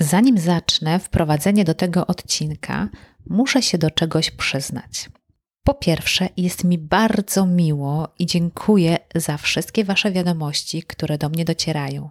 [0.00, 2.88] Zanim zacznę wprowadzenie do tego odcinka,
[3.26, 5.10] muszę się do czegoś przyznać.
[5.64, 11.44] Po pierwsze, jest mi bardzo miło i dziękuję za wszystkie Wasze wiadomości, które do mnie
[11.44, 12.10] docierają.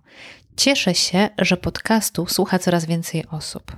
[0.57, 3.75] Cieszę się, że podcastu słucha coraz więcej osób.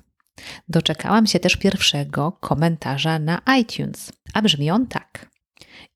[0.70, 5.30] Doczekałam się też pierwszego komentarza na iTunes, a brzmi on tak.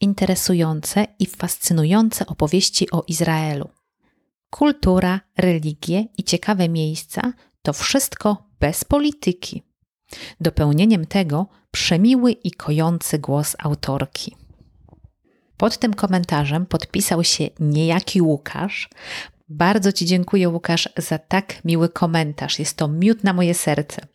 [0.02, 3.70] Interesujące i fascynujące opowieści o Izraelu.
[4.50, 7.34] Kultura, religie i ciekawe miejsca
[7.68, 9.64] to wszystko bez polityki.
[10.40, 14.36] Dopełnieniem tego przemiły i kojący głos autorki.
[15.58, 18.90] Pod tym komentarzem podpisał się niejaki Łukasz.
[19.50, 22.60] Bardzo Ci dziękuję, Łukasz, za tak miły komentarz.
[22.60, 24.08] Jest to miód na moje serce.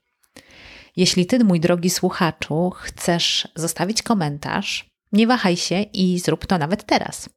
[0.97, 6.87] Jeśli Ty, mój drogi słuchaczu, chcesz zostawić komentarz, nie wahaj się i zrób to nawet
[6.87, 7.28] teraz.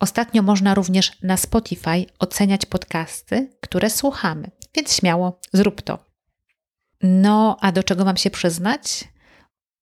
[0.00, 5.98] Ostatnio można również na Spotify oceniać podcasty, które słuchamy, więc śmiało zrób to.
[7.02, 9.04] No, a do czego mam się przyznać?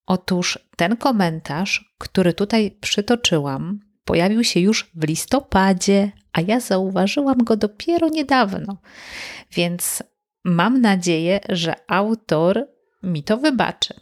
[0.06, 7.56] Otóż ten komentarz, który tutaj przytoczyłam, pojawił się już w listopadzie, a ja zauważyłam go
[7.56, 8.77] dopiero niedawno.
[9.53, 10.03] Więc
[10.44, 12.66] mam nadzieję, że autor
[13.03, 13.94] mi to wybaczy.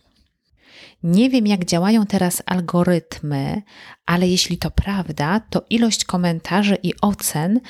[1.02, 3.62] Nie wiem, jak działają teraz algorytmy,
[4.06, 7.60] ale jeśli to prawda, to ilość komentarzy i ocen,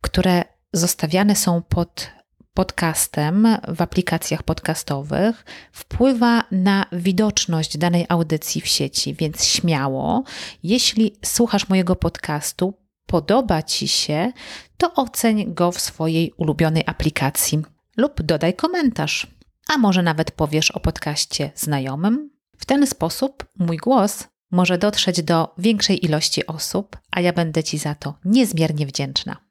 [0.00, 2.10] które zostawiane są pod
[2.60, 10.24] podcastem w aplikacjach podcastowych wpływa na widoczność danej audycji w sieci, więc śmiało,
[10.62, 12.74] jeśli słuchasz mojego podcastu,
[13.06, 14.32] podoba Ci się,
[14.76, 17.62] to oceń go w swojej ulubionej aplikacji
[17.96, 19.26] lub dodaj komentarz.
[19.68, 22.30] A może nawet powiesz o podcaście znajomym?
[22.56, 27.78] W ten sposób mój głos może dotrzeć do większej ilości osób, a ja będę Ci
[27.78, 29.49] za to niezmiernie wdzięczna.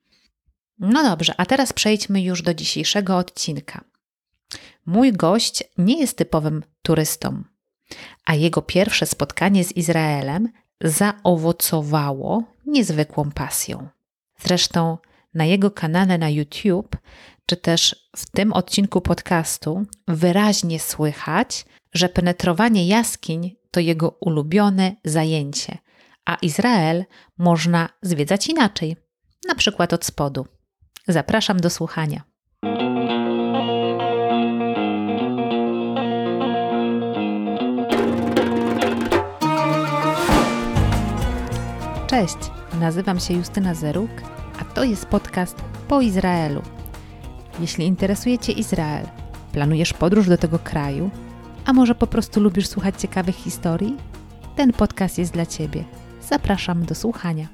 [0.79, 3.83] No dobrze, a teraz przejdźmy już do dzisiejszego odcinka.
[4.85, 7.43] Mój gość nie jest typowym turystą,
[8.25, 10.49] a jego pierwsze spotkanie z Izraelem
[10.81, 13.87] zaowocowało niezwykłą pasją.
[14.39, 14.97] Zresztą
[15.33, 16.97] na jego kanale na YouTube,
[17.45, 25.77] czy też w tym odcinku podcastu, wyraźnie słychać, że penetrowanie jaskiń to jego ulubione zajęcie,
[26.25, 27.05] a Izrael
[27.37, 28.95] można zwiedzać inaczej,
[29.47, 30.45] na przykład od spodu.
[31.09, 32.21] Zapraszam do słuchania.
[42.07, 42.37] Cześć,
[42.79, 44.09] nazywam się Justyna Zeruk,
[44.59, 45.55] a to jest podcast
[45.87, 46.61] po Izraelu.
[47.59, 49.05] Jeśli interesuje Cię Izrael,
[49.51, 51.09] planujesz podróż do tego kraju,
[51.65, 53.97] a może po prostu lubisz słuchać ciekawych historii?
[54.55, 55.83] Ten podcast jest dla Ciebie.
[56.21, 57.47] Zapraszam do słuchania.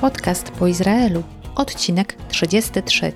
[0.00, 1.22] Podcast po Izraelu,
[1.56, 3.12] odcinek 33.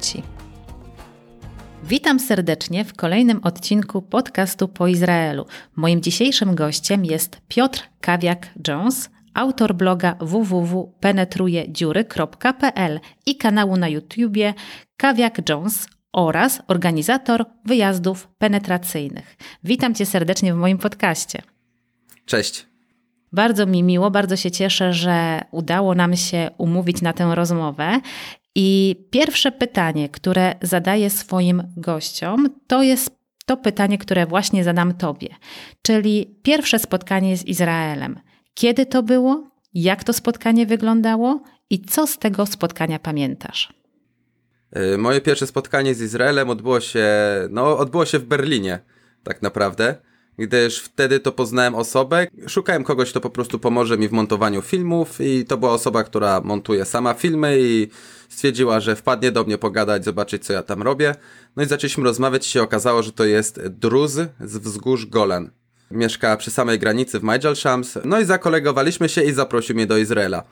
[1.84, 5.46] Witam serdecznie w kolejnym odcinku podcastu po Izraelu.
[5.76, 14.54] Moim dzisiejszym gościem jest Piotr Kawiak-Jones, autor bloga www.penetrujedziury.pl i kanału na YouTubie
[14.96, 19.36] Kawiak Jones oraz organizator wyjazdów penetracyjnych.
[19.64, 21.42] Witam cię serdecznie w moim podcaście.
[22.26, 22.73] Cześć.
[23.34, 28.00] Bardzo mi miło, bardzo się cieszę, że udało nam się umówić na tę rozmowę.
[28.54, 33.10] I pierwsze pytanie, które zadaję swoim gościom, to jest
[33.46, 35.28] to pytanie, które właśnie zadam Tobie,
[35.82, 38.20] czyli pierwsze spotkanie z Izraelem.
[38.54, 39.50] Kiedy to było?
[39.74, 41.42] Jak to spotkanie wyglądało?
[41.70, 43.72] I co z tego spotkania pamiętasz?
[44.94, 47.08] Y, moje pierwsze spotkanie z Izraelem odbyło się,
[47.50, 48.78] no, odbyło się w Berlinie,
[49.24, 49.96] tak naprawdę
[50.38, 52.26] gdyż wtedy to poznałem osobę.
[52.48, 56.40] Szukałem kogoś, kto po prostu pomoże mi w montowaniu filmów i to była osoba, która
[56.40, 57.88] montuje sama filmy i
[58.28, 61.14] stwierdziła, że wpadnie do mnie pogadać, zobaczyć co ja tam robię.
[61.56, 65.50] No i zaczęliśmy rozmawiać i się okazało, że to jest Druz z wzgórz Golan.
[65.90, 67.98] Mieszka przy samej granicy w Majal Shams.
[68.04, 70.44] No i zakolegowaliśmy się i zaprosił mnie do Izraela.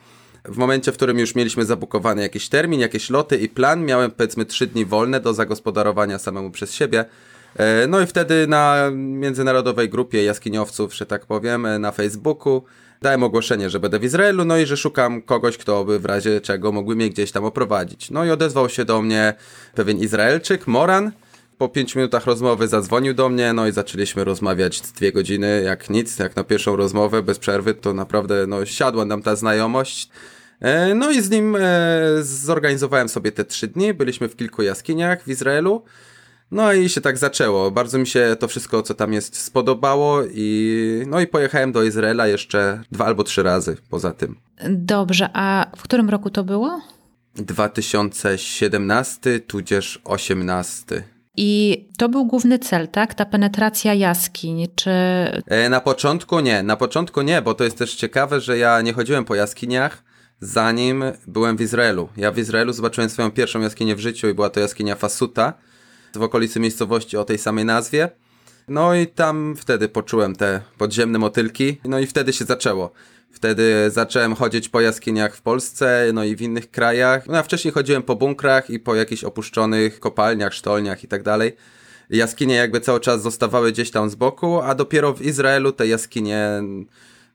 [0.45, 4.45] W momencie, w którym już mieliśmy zabukowany jakiś termin, jakieś loty i plan, miałem powiedzmy
[4.45, 7.05] trzy dni wolne do zagospodarowania samemu przez siebie.
[7.55, 12.63] E, no i wtedy na międzynarodowej grupie jaskiniowców, że tak powiem, e, na Facebooku
[13.01, 16.41] dałem ogłoszenie, że będę w Izraelu, no i że szukam kogoś, kto by w razie
[16.41, 18.11] czego mógłby mnie gdzieś tam oprowadzić.
[18.11, 19.33] No i odezwał się do mnie
[19.75, 21.11] pewien Izraelczyk, Moran.
[21.57, 26.19] Po pięciu minutach rozmowy zadzwonił do mnie, no i zaczęliśmy rozmawiać dwie godziny, jak nic,
[26.19, 30.09] jak na pierwszą rozmowę, bez przerwy, to naprawdę no, siadła nam ta znajomość.
[30.61, 31.57] E, no i z nim
[32.21, 35.83] zorganizowałem sobie te trzy dni, byliśmy w kilku jaskiniach w Izraelu.
[36.51, 37.71] No i się tak zaczęło.
[37.71, 42.27] Bardzo mi się to wszystko, co tam jest, spodobało i no i pojechałem do Izraela
[42.27, 44.35] jeszcze dwa albo trzy razy poza tym.
[44.69, 46.81] Dobrze, a w którym roku to było?
[47.35, 51.03] 2017 tudzież 18.
[51.37, 53.13] I to był główny cel, tak?
[53.13, 54.91] Ta penetracja jaskiń, czy...
[55.47, 58.93] E, na początku nie, na początku nie, bo to jest też ciekawe, że ja nie
[58.93, 60.03] chodziłem po jaskiniach,
[60.39, 62.09] zanim byłem w Izraelu.
[62.17, 65.53] Ja w Izraelu zobaczyłem swoją pierwszą jaskinię w życiu i była to jaskinia Fasuta
[66.15, 68.09] w okolicy miejscowości o tej samej nazwie.
[68.67, 72.91] No i tam wtedy poczułem te podziemne motylki, no i wtedy się zaczęło.
[73.31, 77.27] Wtedy zacząłem chodzić po jaskiniach w Polsce, no i w innych krajach.
[77.27, 81.55] No a wcześniej chodziłem po bunkrach i po jakichś opuszczonych kopalniach, sztolniach i tak dalej.
[82.09, 86.61] Jaskinie jakby cały czas zostawały gdzieś tam z boku, a dopiero w Izraelu te jaskinie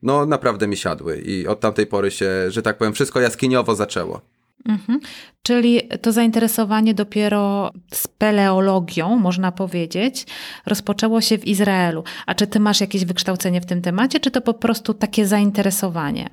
[0.02, 4.20] no naprawdę mi siadły i od tamtej pory się, że tak powiem, wszystko jaskiniowo zaczęło.
[4.66, 5.00] Mhm.
[5.42, 10.26] Czyli to zainteresowanie dopiero speleologią, można powiedzieć,
[10.66, 12.04] rozpoczęło się w Izraelu.
[12.26, 16.30] A czy ty masz jakieś wykształcenie w tym temacie, czy to po prostu takie zainteresowanie?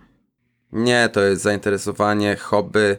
[0.72, 2.98] Nie, to jest zainteresowanie, hobby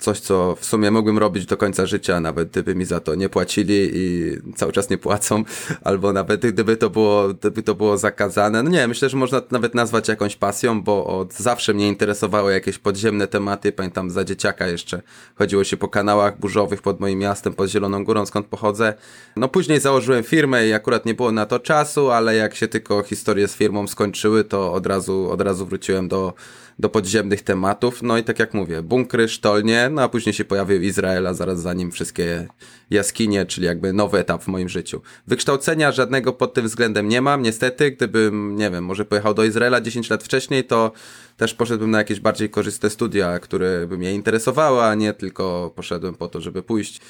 [0.00, 3.28] coś, co w sumie mógłbym robić do końca życia, nawet gdyby mi za to nie
[3.28, 5.44] płacili i cały czas nie płacą,
[5.84, 8.62] albo nawet gdyby to było, gdyby to było zakazane.
[8.62, 12.52] No nie, myślę, że można to nawet nazwać jakąś pasją, bo od zawsze mnie interesowały
[12.52, 13.72] jakieś podziemne tematy.
[13.72, 15.02] Pamiętam za dzieciaka jeszcze
[15.34, 18.94] chodziło się po kanałach burzowych pod moim miastem, pod Zieloną Górą, skąd pochodzę.
[19.36, 23.02] No później założyłem firmę i akurat nie było na to czasu, ale jak się tylko
[23.02, 26.34] historie z firmą skończyły, to od razu, od razu wróciłem do
[26.80, 28.02] do podziemnych tematów.
[28.02, 31.60] No i tak jak mówię, bunkry, sztolnie, no a później się pojawił Izrael, a zaraz
[31.60, 32.46] za nim wszystkie
[32.90, 35.02] jaskinie, czyli jakby nowy etap w moim życiu.
[35.26, 37.90] Wykształcenia żadnego pod tym względem nie mam, niestety.
[37.90, 40.92] Gdybym, nie wiem, może pojechał do Izraela 10 lat wcześniej, to
[41.36, 46.14] też poszedłbym na jakieś bardziej korzystne studia, które by mnie interesowały, a nie tylko poszedłem
[46.14, 47.00] po to, żeby pójść.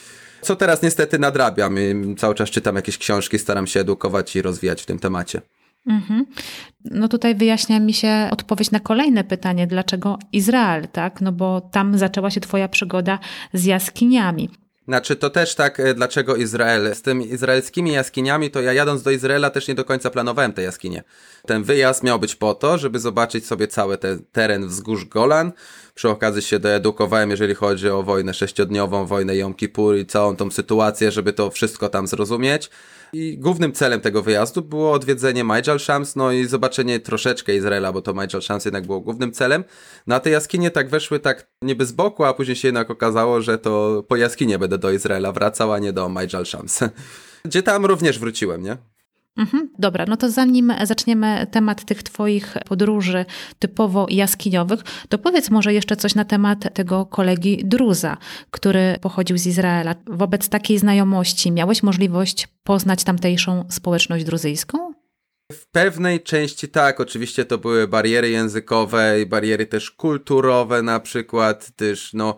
[0.43, 1.76] Co teraz niestety nadrabiam.
[2.19, 5.43] Cały czas czytam jakieś książki, staram się edukować i rozwijać w tym temacie.
[5.87, 6.27] Mhm.
[6.85, 11.21] No tutaj wyjaśnia mi się odpowiedź na kolejne pytanie, dlaczego Izrael, tak?
[11.21, 13.19] No bo tam zaczęła się twoja przygoda
[13.53, 14.49] z jaskiniami.
[14.91, 16.94] Znaczy to też tak, e, dlaczego Izrael?
[16.94, 20.62] Z tymi izraelskimi jaskiniami, to ja jadąc do Izraela też nie do końca planowałem te
[20.62, 21.03] jaskinie.
[21.47, 25.53] Ten wyjazd miał być po to, żeby zobaczyć sobie cały ten teren wzgórz Golan.
[25.94, 30.50] Przy okazji się doedukowałem, jeżeli chodzi o wojnę sześciodniową, wojnę Jom Kippur i całą tą
[30.50, 32.71] sytuację, żeby to wszystko tam zrozumieć.
[33.12, 38.03] I głównym celem tego wyjazdu było odwiedzenie Majal Shams, no i zobaczenie troszeczkę Izraela, bo
[38.03, 39.65] to Majal Shams jednak było głównym celem.
[40.07, 43.43] Na no te jaskinie tak weszły tak niby z boku, a później się jednak okazało,
[43.43, 46.81] że to po jaskinie będę do Izraela wracał, a nie do Majal Shams.
[47.45, 48.77] Gdzie tam również wróciłem, nie?
[49.40, 53.25] Mhm, dobra, no to zanim zaczniemy temat tych Twoich podróży
[53.58, 58.16] typowo jaskiniowych, to powiedz może jeszcze coś na temat tego kolegi Druza,
[58.50, 59.94] który pochodził z Izraela.
[60.06, 64.92] Wobec takiej znajomości miałeś możliwość poznać tamtejszą społeczność druzyjską?
[65.52, 71.70] W pewnej części tak, oczywiście to były bariery językowe i bariery też kulturowe na przykład,
[71.76, 72.37] też no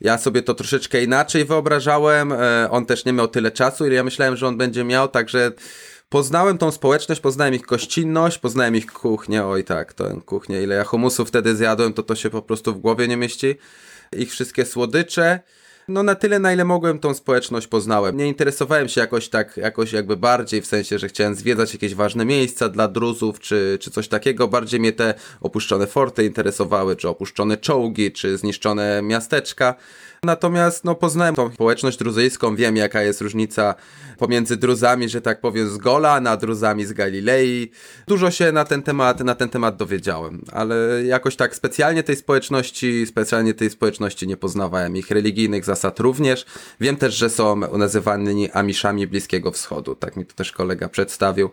[0.00, 4.04] ja sobie to troszeczkę inaczej wyobrażałem, e, on też nie miał tyle czasu, ile ja
[4.04, 5.52] myślałem, że on będzie miał, także
[6.10, 10.84] poznałem tą społeczność, poznałem ich gościnność, poznałem ich kuchnię, oj tak, tę kuchnię, ile ja
[10.84, 13.54] humusów wtedy zjadłem, to to się po prostu w głowie nie mieści.
[14.16, 15.40] Ich wszystkie słodycze.
[15.88, 18.16] No na tyle, na ile mogłem tą społeczność poznałem.
[18.16, 22.24] Nie interesowałem się jakoś tak, jakoś jakby bardziej, w sensie, że chciałem zwiedzać jakieś ważne
[22.24, 24.48] miejsca dla druzów, czy, czy coś takiego.
[24.48, 29.74] Bardziej mnie te opuszczone forty interesowały, czy opuszczone czołgi, czy zniszczone miasteczka.
[30.24, 33.74] Natomiast no, poznałem tą społeczność druzyjską, wiem jaka jest różnica
[34.18, 37.70] pomiędzy druzami, że tak powiem, z Gola, na druzami z Galilei.
[38.06, 43.06] Dużo się na ten temat, na ten temat dowiedziałem, ale jakoś tak specjalnie tej społeczności,
[43.06, 44.96] specjalnie tej społeczności nie poznawałem.
[44.96, 46.46] Ich religijnych zasad również.
[46.80, 49.94] Wiem też, że są nazywani Amiszami Bliskiego Wschodu.
[49.94, 51.50] Tak mi to też kolega przedstawił.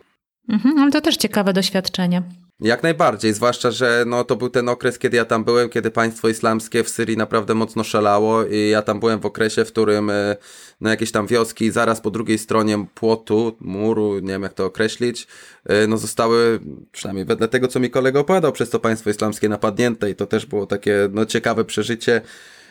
[0.48, 2.22] Mhm, to też ciekawe doświadczenie.
[2.60, 6.28] Jak najbardziej, zwłaszcza, że no, to był ten okres, kiedy ja tam byłem, kiedy państwo
[6.28, 10.36] islamskie w Syrii naprawdę mocno szalało i ja tam byłem w okresie, w którym e,
[10.80, 15.26] no, jakieś tam wioski zaraz po drugiej stronie płotu, muru, nie wiem jak to określić,
[15.64, 16.60] e, no zostały,
[16.92, 20.46] przynajmniej wedle tego, co mi kolega opowiadał, przez to państwo islamskie napadnięte i to też
[20.46, 22.20] było takie no, ciekawe przeżycie.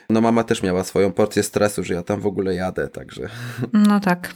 [0.10, 3.29] No mama też miała swoją porcję stresu, że ja tam w ogóle jadę, także...
[3.74, 4.34] No tak.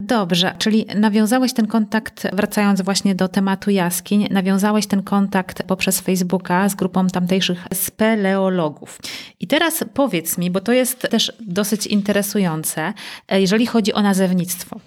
[0.00, 6.68] Dobrze, czyli nawiązałeś ten kontakt, wracając właśnie do tematu jaskiń, nawiązałeś ten kontakt poprzez Facebooka
[6.68, 8.98] z grupą tamtejszych speleologów.
[9.40, 12.92] I teraz powiedz mi, bo to jest też dosyć interesujące,
[13.30, 14.80] jeżeli chodzi o nazewnictwo.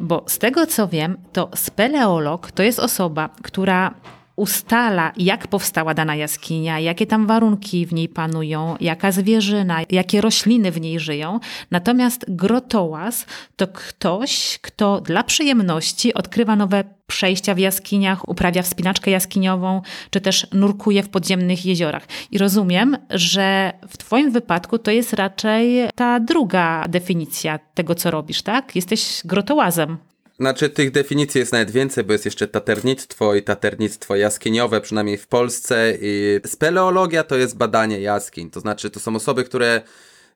[0.00, 3.94] Bo z tego co wiem, to speleolog to jest osoba, która
[4.38, 10.70] ustala, jak powstała dana jaskinia, jakie tam warunki w niej panują, jaka zwierzyna, jakie rośliny
[10.70, 11.40] w niej żyją.
[11.70, 13.26] Natomiast grotołaz
[13.56, 20.46] to ktoś, kto dla przyjemności odkrywa nowe przejścia w jaskiniach, uprawia wspinaczkę jaskiniową, czy też
[20.52, 22.06] nurkuje w podziemnych jeziorach.
[22.30, 28.42] I rozumiem, że w Twoim wypadku to jest raczej ta druga definicja tego, co robisz,
[28.42, 28.76] tak?
[28.76, 29.98] Jesteś grotołazem.
[30.40, 35.26] Znaczy tych definicji jest nawet więcej, bo jest jeszcze taternictwo i taternictwo jaskiniowe, przynajmniej w
[35.26, 39.82] Polsce i speleologia to jest badanie jaskiń, to znaczy to są osoby, które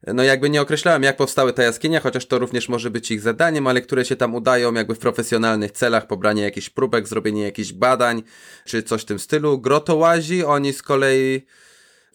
[0.07, 3.67] no jakby nie określałem jak powstały te jaskinie, chociaż to również może być ich zadaniem,
[3.67, 8.23] ale które się tam udają jakby w profesjonalnych celach, pobranie jakichś próbek, zrobienie jakichś badań,
[8.65, 9.59] czy coś w tym stylu.
[9.59, 11.43] Grotołazi, oni z kolei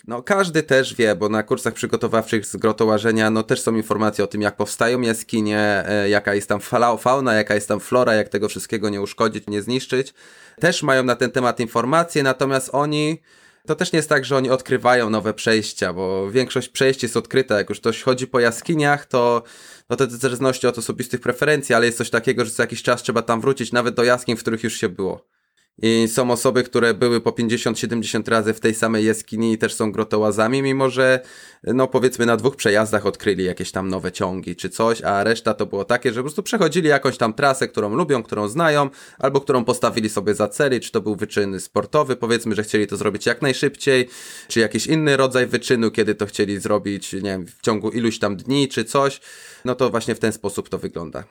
[0.07, 4.27] no każdy też wie, bo na kursach przygotowawczych z grotołażenia no też są informacje o
[4.27, 6.59] tym, jak powstają jaskinie, e, jaka jest tam
[6.99, 10.13] fauna, jaka jest tam flora, jak tego wszystkiego nie uszkodzić, nie zniszczyć.
[10.59, 13.21] Też mają na ten temat informacje, natomiast oni
[13.65, 17.57] to też nie jest tak, że oni odkrywają nowe przejścia, bo większość przejść jest odkryta.
[17.57, 19.43] Jak już ktoś chodzi po jaskiniach, to
[19.89, 23.03] no to w zależności od osobistych preferencji, ale jest coś takiego, że co jakiś czas
[23.03, 25.37] trzeba tam wrócić, nawet do jaskiń, w których już się było.
[25.81, 29.91] I są osoby, które były po 50-70 razy w tej samej jaskini i też są
[29.91, 31.19] grotołazami, mimo że,
[31.63, 35.65] no powiedzmy, na dwóch przejazdach odkryli jakieś tam nowe ciągi czy coś, a reszta to
[35.65, 39.65] było takie, że po prostu przechodzili jakąś tam trasę, którą lubią, którą znają, albo którą
[39.65, 43.41] postawili sobie za cel, czy to był wyczyn sportowy, powiedzmy, że chcieli to zrobić jak
[43.41, 44.10] najszybciej,
[44.48, 48.36] czy jakiś inny rodzaj wyczynu, kiedy to chcieli zrobić, nie wiem, w ciągu iluś tam
[48.38, 49.22] dni czy coś,
[49.65, 51.24] no to właśnie w ten sposób to wygląda.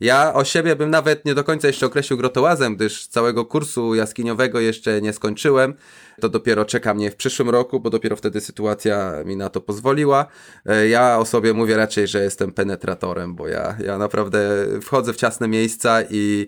[0.00, 4.60] Ja o siebie bym nawet nie do końca jeszcze określił grotołazem, gdyż całego kursu jaskiniowego
[4.60, 5.74] jeszcze nie skończyłem.
[6.20, 10.26] To dopiero czeka mnie w przyszłym roku, bo dopiero wtedy sytuacja mi na to pozwoliła.
[10.66, 15.16] E, ja o sobie mówię raczej, że jestem penetratorem, bo ja, ja naprawdę wchodzę w
[15.16, 16.46] ciasne miejsca i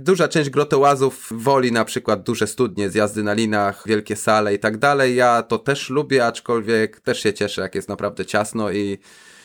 [0.00, 4.78] Duża część grotołazów woli na przykład duże studnie, zjazdy na linach, wielkie sale i tak
[4.78, 5.16] dalej.
[5.16, 8.98] Ja to też lubię, aczkolwiek też się cieszę, jak jest naprawdę ciasno i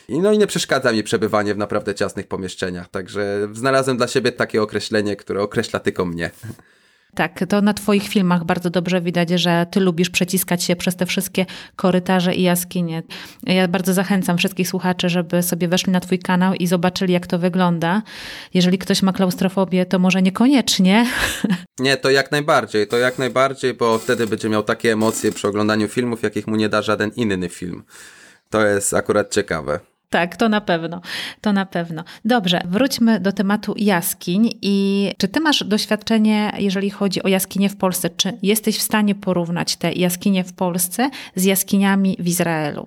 [0.08, 4.32] i no i nie przeszkadza mi przebywanie w naprawdę ciasnych pomieszczeniach, także znalazłem dla siebie
[4.32, 6.30] takie określenie, które określa tylko mnie.
[7.14, 11.06] Tak, to na Twoich filmach bardzo dobrze widać, że Ty lubisz przeciskać się przez te
[11.06, 13.02] wszystkie korytarze i jaskinie.
[13.42, 17.38] Ja bardzo zachęcam wszystkich słuchaczy, żeby sobie weszli na Twój kanał i zobaczyli, jak to
[17.38, 18.02] wygląda.
[18.54, 21.06] Jeżeli ktoś ma klaustrofobię, to może niekoniecznie.
[21.78, 25.88] Nie, to jak najbardziej, to jak najbardziej, bo wtedy będzie miał takie emocje przy oglądaniu
[25.88, 27.82] filmów, jakich mu nie da żaden inny film.
[28.50, 29.91] To jest akurat ciekawe.
[30.12, 31.00] Tak, to na pewno,
[31.40, 32.04] to na pewno.
[32.24, 37.76] Dobrze, wróćmy do tematu jaskiń i czy ty masz doświadczenie, jeżeli chodzi o jaskinie w
[37.76, 38.10] Polsce?
[38.10, 42.86] Czy jesteś w stanie porównać te jaskinie w Polsce z jaskiniami w Izraelu?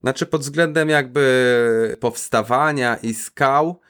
[0.00, 3.80] Znaczy pod względem jakby powstawania i skał,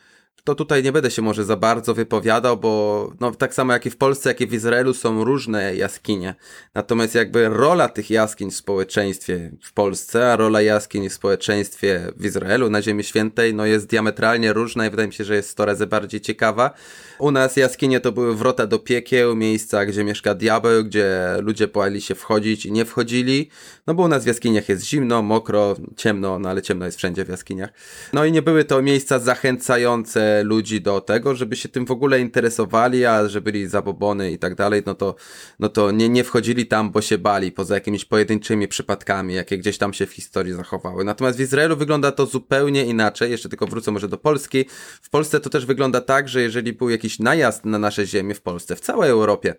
[0.45, 3.91] to tutaj nie będę się może za bardzo wypowiadał, bo no, tak samo jak i
[3.91, 6.35] w Polsce, jak i w Izraelu są różne jaskinie.
[6.75, 12.25] Natomiast jakby rola tych jaskiń w społeczeństwie w Polsce, a rola jaskiń w społeczeństwie w
[12.25, 15.65] Izraelu, na Ziemi Świętej, no jest diametralnie różna i wydaje mi się, że jest 100
[15.65, 16.71] razy bardziej ciekawa.
[17.19, 22.01] U nas jaskinie to były wrota do piekieł, miejsca, gdzie mieszka diabeł, gdzie ludzie bali
[22.01, 23.49] się wchodzić i nie wchodzili.
[23.87, 27.25] No bo u nas w jaskiniach jest zimno, mokro, ciemno, no ale ciemno jest wszędzie
[27.25, 27.71] w jaskiniach.
[28.13, 32.21] No i nie były to miejsca zachęcające ludzi do tego, żeby się tym w ogóle
[32.21, 35.15] interesowali, a że byli zabobony i tak dalej, no to,
[35.59, 39.79] no to nie, nie wchodzili tam, bo się bali, poza jakimiś pojedynczymi przypadkami, jakie gdzieś
[39.79, 41.05] tam się w historii zachowały.
[41.05, 44.65] Natomiast w Izraelu wygląda to zupełnie inaczej, jeszcze tylko wrócę może do Polski.
[45.03, 48.41] W Polsce to też wygląda tak, że jeżeli był jakiś najazd na nasze ziemię w
[48.41, 49.55] Polsce, w całej Europie,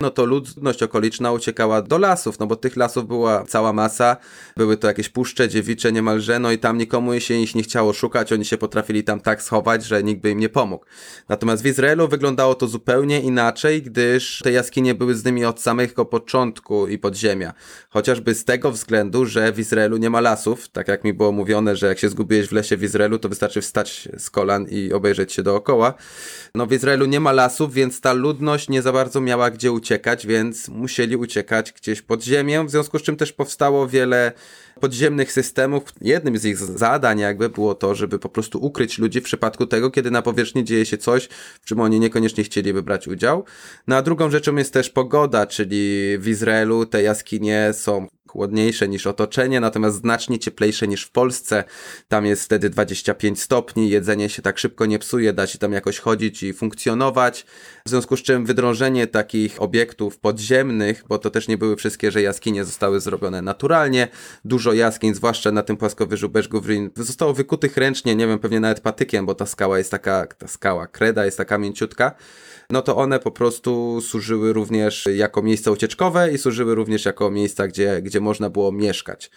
[0.00, 4.16] no to ludność okoliczna uciekała do lasów, no bo tych lasów była cała masa,
[4.56, 8.32] były to jakieś puszcze dziewicze niemalże, no i tam nikomu się ich nie chciało szukać,
[8.32, 10.84] oni się potrafili tam tak schować, że nikt by im nie pomógł.
[11.28, 16.04] Natomiast w Izraelu wyglądało to zupełnie inaczej, gdyż te jaskinie były z nimi od samego
[16.04, 17.52] początku i podziemia.
[17.90, 21.76] Chociażby z tego względu, że w Izraelu nie ma lasów, tak jak mi było mówione,
[21.76, 25.32] że jak się zgubiłeś w lesie w Izraelu, to wystarczy wstać z kolan i obejrzeć
[25.32, 25.94] się dookoła.
[26.54, 29.89] No w Izraelu nie ma lasów, więc ta ludność nie za bardzo miała gdzie uciekać
[29.90, 34.32] uciekać, więc musieli uciekać gdzieś pod ziemię, w związku z czym też powstało wiele
[34.80, 35.82] podziemnych systemów.
[36.00, 39.90] Jednym z ich zadań jakby było to, żeby po prostu ukryć ludzi w przypadku tego,
[39.90, 41.28] kiedy na powierzchni dzieje się coś,
[41.60, 43.44] w czym oni niekoniecznie chcieliby brać udział.
[43.86, 49.06] No a drugą rzeczą jest też pogoda, czyli w Izraelu te jaskinie są chłodniejsze niż
[49.06, 51.64] otoczenie, natomiast znacznie cieplejsze niż w Polsce.
[52.08, 55.98] Tam jest wtedy 25 stopni, jedzenie się tak szybko nie psuje, da się tam jakoś
[55.98, 57.46] chodzić i funkcjonować.
[57.86, 62.22] W związku z czym wydrążenie takich obiektów podziemnych, bo to też nie były wszystkie, że
[62.22, 64.08] jaskinie zostały zrobione naturalnie.
[64.44, 69.26] Dużo jaskiń, zwłaszcza na tym płaskowyżu Beszgówrin, zostało wykutych ręcznie, nie wiem, pewnie nawet patykiem,
[69.26, 72.14] bo ta skała jest taka, ta skała, kreda jest taka mięciutka
[72.70, 77.68] no to one po prostu służyły również jako miejsca ucieczkowe i służyły również jako miejsca,
[77.68, 79.30] gdzie, gdzie można było mieszkać.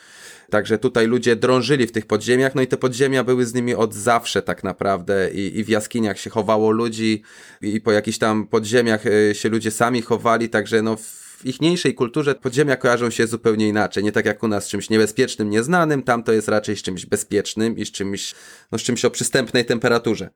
[0.50, 3.94] Także tutaj ludzie drążyli w tych podziemiach, no i te podziemia były z nimi od
[3.94, 7.24] zawsze tak naprawdę i, i w jaskiniach się chowało ludzi
[7.62, 12.36] i po jakichś tam podziemiach y, się ludzie sami chowali, także no w ichniejszej kulturze
[12.36, 14.04] podziemia kojarzą się zupełnie inaczej.
[14.04, 17.06] Nie tak jak u nas z czymś niebezpiecznym, nieznanym, tam to jest raczej z czymś
[17.06, 18.36] bezpiecznym i z czymś,
[18.72, 20.30] no, z czymś o przystępnej temperaturze.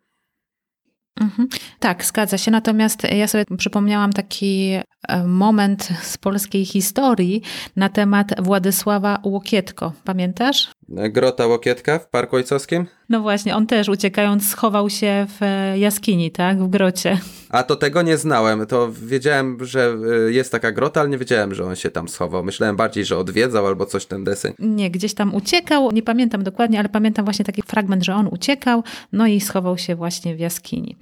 [1.21, 1.47] Mhm.
[1.79, 2.51] Tak, zgadza się.
[2.51, 4.71] Natomiast ja sobie przypomniałam taki
[5.07, 7.41] e, moment z polskiej historii
[7.75, 9.93] na temat Władysława Łokietko.
[10.03, 10.71] Pamiętasz?
[10.89, 12.85] Grota Łokietka w Parku Ojcowskim?
[13.09, 16.63] No właśnie, on też uciekając schował się w e, jaskini, tak?
[16.63, 17.17] W grocie.
[17.49, 18.65] A to tego nie znałem.
[18.65, 22.43] To wiedziałem, że e, jest taka grota, ale nie wiedziałem, że on się tam schował.
[22.43, 24.53] Myślałem bardziej, że odwiedzał albo coś ten deseń.
[24.59, 25.91] Nie, gdzieś tam uciekał.
[25.91, 29.95] Nie pamiętam dokładnie, ale pamiętam właśnie taki fragment, że on uciekał, no i schował się
[29.95, 30.95] właśnie w jaskini.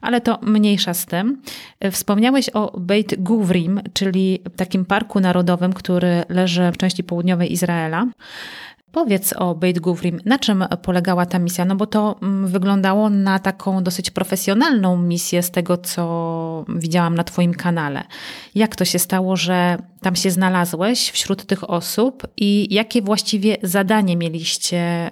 [0.00, 1.42] Ale to mniejsza z tym.
[1.80, 8.06] E, wspomniałeś o Beit Guvrim, czyli takim parku narodowym, który leży w części południowej Izraela.
[8.92, 11.64] Powiedz o Beit Guvrim, na czym polegała ta misja?
[11.64, 17.24] No bo to mm, wyglądało na taką dosyć profesjonalną misję z tego, co widziałam na
[17.24, 18.04] Twoim kanale.
[18.54, 24.16] Jak to się stało, że tam się znalazłeś wśród tych osób i jakie właściwie zadanie
[24.16, 25.10] mieliście,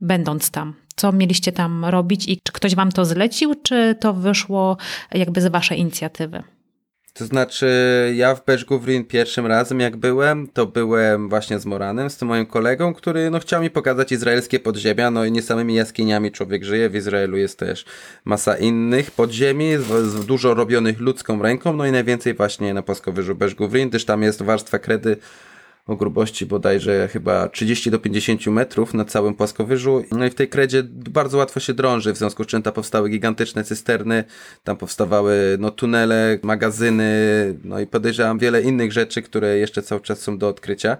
[0.00, 0.74] będąc tam?
[0.96, 4.76] Co mieliście tam robić i czy ktoś Wam to zlecił, czy to wyszło
[5.14, 6.42] jakby z Waszej inicjatywy?
[7.14, 7.66] To znaczy,
[8.16, 12.46] ja w Beszgówrin pierwszym razem jak byłem, to byłem właśnie z Moranem, z tym moim
[12.46, 16.90] kolegą, który no, chciał mi pokazać izraelskie podziemia, no i nie samymi jaskiniami człowiek żyje,
[16.90, 17.84] w Izraelu jest też
[18.24, 23.88] masa innych podziemi, z, dużo robionych ludzką ręką, no i najwięcej właśnie na płaskowyżu Beszgówrin,
[23.88, 25.16] gdyż tam jest warstwa kredy
[25.86, 30.04] o grubości bodajże chyba 30 do 50 metrów na całym płaskowyżu.
[30.12, 33.08] No i w tej kredzie bardzo łatwo się drąży, w związku z czym tam powstały
[33.08, 34.24] gigantyczne cysterny,
[34.64, 37.12] tam powstawały no, tunele, magazyny,
[37.64, 40.96] no i podejrzewam wiele innych rzeczy, które jeszcze cały czas są do odkrycia.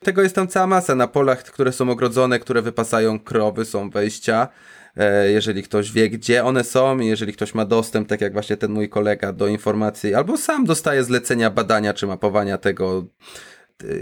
[0.00, 0.94] Tego jest tam cała masa.
[0.94, 4.48] Na polach, które są ogrodzone, które wypasają krowy, są wejścia
[4.96, 8.72] e, jeżeli ktoś wie, gdzie one są, jeżeli ktoś ma dostęp, tak jak właśnie ten
[8.72, 13.04] mój kolega, do informacji, albo sam dostaje zlecenia badania czy mapowania tego,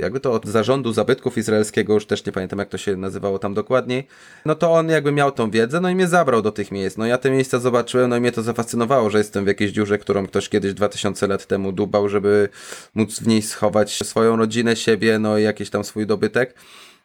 [0.00, 3.54] jakby to od zarządu zabytków izraelskiego, już też nie pamiętam jak to się nazywało tam
[3.54, 4.06] dokładniej,
[4.44, 6.96] no to on jakby miał tą wiedzę, no i mnie zabrał do tych miejsc.
[6.96, 9.98] No ja te miejsca zobaczyłem, no i mnie to zafascynowało, że jestem w jakiejś dziurze,
[9.98, 12.48] którą ktoś kiedyś 2000 lat temu dubał, żeby
[12.94, 16.54] móc w niej schować swoją rodzinę, siebie, no i jakiś tam swój dobytek.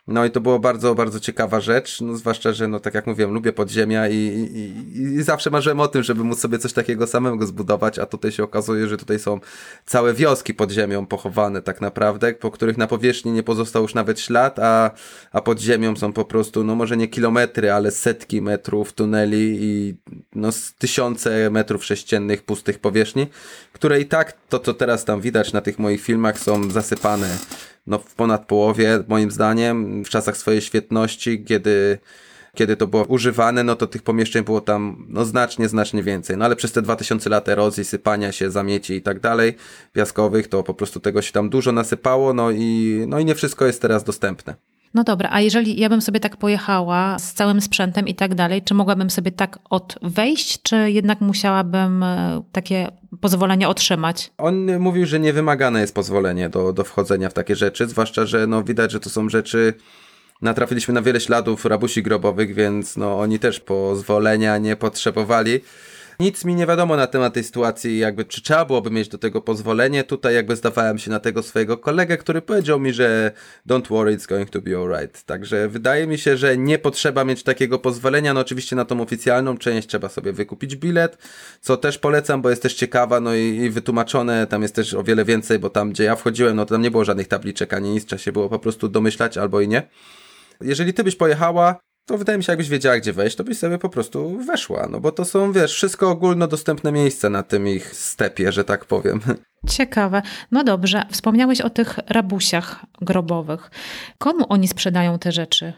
[0.07, 3.33] No i to było bardzo, bardzo ciekawa rzecz, no zwłaszcza, że no tak jak mówiłem,
[3.33, 7.45] lubię podziemia i, i, i zawsze marzyłem o tym, żeby móc sobie coś takiego samego
[7.45, 9.39] zbudować, a tutaj się okazuje, że tutaj są
[9.85, 14.19] całe wioski pod ziemią pochowane tak naprawdę, po których na powierzchni nie pozostał już nawet
[14.19, 14.91] ślad, a,
[15.31, 19.95] a pod ziemią są po prostu, no może nie kilometry, ale setki metrów tuneli i
[20.35, 23.27] no tysiące metrów sześciennych pustych powierzchni,
[23.73, 27.37] które i tak to, co teraz tam widać na tych moich filmach są zasypane
[27.87, 31.97] no, w ponad połowie, moim zdaniem, w czasach swojej świetności, kiedy,
[32.55, 36.37] kiedy to było używane, no to tych pomieszczeń było tam no, znacznie, znacznie więcej.
[36.37, 39.55] No ale przez te 2000 lat erozji, sypania się, zamieci i tak dalej,
[39.93, 43.65] piaskowych, to po prostu tego się tam dużo nasypało, no i, no i nie wszystko
[43.65, 44.55] jest teraz dostępne.
[44.95, 48.61] No dobra, a jeżeli ja bym sobie tak pojechała z całym sprzętem i tak dalej,
[48.61, 54.31] czy mogłabym sobie tak od wejść, czy jednak musiałabym e, takie pozwolenie otrzymać?
[54.37, 58.47] On mówił, że nie wymagane jest pozwolenie do, do wchodzenia w takie rzeczy, zwłaszcza, że
[58.47, 59.73] no widać, że to są rzeczy
[60.41, 65.59] natrafiliśmy na wiele śladów rabusi grobowych, więc no oni też pozwolenia nie potrzebowali.
[66.19, 69.41] Nic mi nie wiadomo na temat tej sytuacji, jakby czy trzeba byłoby mieć do tego
[69.41, 70.03] pozwolenie.
[70.03, 73.31] Tutaj jakby zdawałem się na tego swojego kolegę, który powiedział mi, że
[73.69, 75.23] don't worry, it's going to be alright.
[75.23, 78.33] Także wydaje mi się, że nie potrzeba mieć takiego pozwolenia.
[78.33, 81.17] No oczywiście na tą oficjalną część trzeba sobie wykupić bilet,
[81.61, 85.03] co też polecam, bo jest też ciekawa, no i, i wytłumaczone, tam jest też o
[85.03, 87.89] wiele więcej, bo tam gdzie ja wchodziłem, no to tam nie było żadnych tabliczek ani
[87.89, 89.89] nic, trzeba się było po prostu domyślać albo i nie.
[90.61, 93.77] Jeżeli ty byś pojechała, to wydaje mi się, jakbyś wiedziała, gdzie wejść, to byś sobie
[93.77, 94.87] po prostu weszła.
[94.91, 99.19] No bo to są, wiesz, wszystko ogólnodostępne miejsca na tym ich stepie, że tak powiem.
[99.69, 100.21] Ciekawe.
[100.51, 103.71] No dobrze, wspomniałeś o tych rabusiach grobowych.
[104.17, 105.73] Komu oni sprzedają te rzeczy?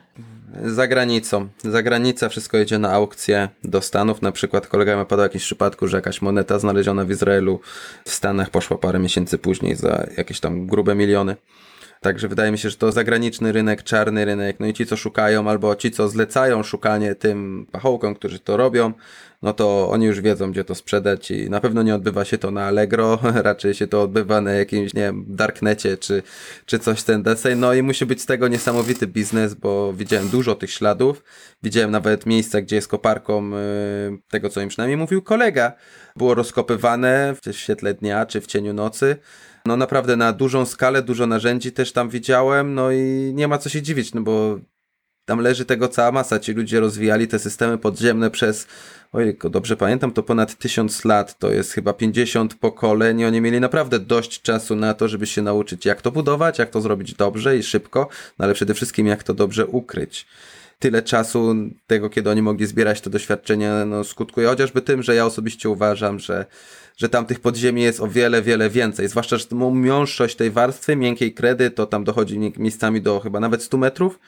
[0.66, 1.48] Za granicą.
[1.64, 4.22] Za granicę wszystko jedzie na aukcję do Stanów.
[4.22, 7.60] Na przykład kolega mi podał jakiś przypadku, że jakaś moneta znaleziona w Izraelu
[8.06, 11.36] w Stanach poszła parę miesięcy później za jakieś tam grube miliony.
[12.08, 15.50] Także wydaje mi się, że to zagraniczny rynek, czarny rynek, no i ci, co szukają,
[15.50, 18.94] albo ci, co zlecają szukanie tym pachołkom, którzy to robią,
[19.42, 22.52] no to oni już wiedzą, gdzie to sprzedać i na pewno nie odbywa się to
[22.52, 26.24] na Allegro, raczej się to odbywa na jakimś, nie wiem, Darknecie czy,
[26.66, 27.56] czy coś ten desej.
[27.56, 31.24] No i musi być z tego niesamowity biznes, bo widziałem dużo tych śladów,
[31.64, 33.58] widziałem nawet miejsca, gdzie jest koparką yy,
[34.30, 35.72] tego, co im przynajmniej mówił kolega,
[36.16, 39.18] było rozkopywane w świetle dnia czy w cieniu nocy.
[39.68, 43.70] No naprawdę na dużą skalę, dużo narzędzi też tam widziałem, no i nie ma co
[43.70, 44.60] się dziwić, no bo
[45.26, 46.40] tam leży tego cała masa.
[46.40, 48.68] Ci ludzie rozwijali te systemy podziemne przez,
[49.14, 53.24] ojej, dobrze pamiętam, to ponad tysiąc lat, to jest chyba 50 pokoleń.
[53.24, 56.82] Oni mieli naprawdę dość czasu na to, żeby się nauczyć, jak to budować, jak to
[56.82, 60.28] zrobić dobrze i szybko, no ale przede wszystkim, jak to dobrze ukryć
[60.80, 61.56] tyle czasu
[61.88, 66.20] tego, kiedy oni mogli zbierać to doświadczenie, no, skutkuje chociażby tym, że ja osobiście uważam,
[66.20, 66.46] że,
[66.98, 69.08] że tam tych podziemi jest o wiele, wiele więcej.
[69.08, 73.78] Zwłaszcza, że miąższość tej warstwy, miękkiej kredy, to tam dochodzi miejscami do chyba nawet 100
[73.78, 74.20] metrów.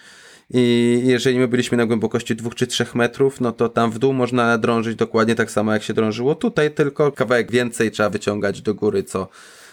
[0.53, 4.13] I jeżeli my byliśmy na głębokości 2 czy 3 metrów, no to tam w dół
[4.13, 8.75] można drążyć dokładnie tak samo, jak się drążyło tutaj, tylko kawałek więcej trzeba wyciągać do
[8.75, 9.27] góry, co,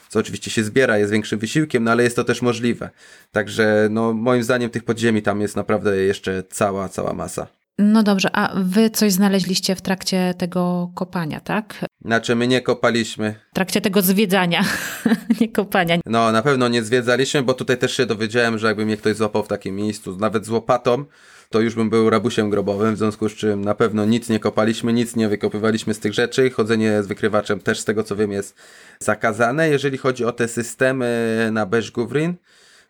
[0.08, 2.90] co oczywiście się zbiera, jest większym wysiłkiem, no ale jest to też możliwe.
[3.32, 7.46] Także no, moim zdaniem tych podziemi tam jest naprawdę jeszcze cała, cała masa.
[7.78, 11.84] No dobrze, a wy coś znaleźliście w trakcie tego kopania, tak?
[12.04, 13.34] Znaczy my nie kopaliśmy.
[13.52, 14.64] W trakcie tego zwiedzania,
[15.40, 15.98] nie kopania.
[16.06, 19.42] No na pewno nie zwiedzaliśmy, bo tutaj też się dowiedziałem, że jakby mnie ktoś złapał
[19.42, 21.04] w takim miejscu, nawet z łopatą,
[21.50, 24.92] to już bym był rabusiem grobowym, w związku z czym na pewno nic nie kopaliśmy,
[24.92, 26.50] nic nie wykopywaliśmy z tych rzeczy.
[26.50, 28.54] Chodzenie z wykrywaczem też z tego co wiem jest
[28.98, 29.68] zakazane.
[29.68, 32.34] Jeżeli chodzi o te systemy na Beż Guvrin,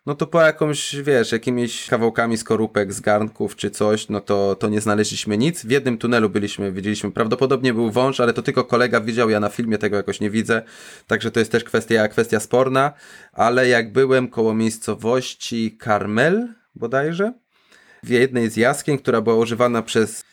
[0.07, 4.69] no to po jakąś, wiesz, jakimiś kawałkami skorupek z garnków czy coś, no to, to
[4.69, 5.65] nie znaleźliśmy nic.
[5.65, 9.49] W jednym tunelu byliśmy, widzieliśmy, prawdopodobnie był wąż, ale to tylko kolega widział, ja na
[9.49, 10.61] filmie tego jakoś nie widzę,
[11.07, 12.93] także to jest też kwestia, kwestia sporna,
[13.33, 17.33] ale jak byłem koło miejscowości Karmel bodajże,
[18.03, 20.23] w jednej z jaskiń, która była używana przez,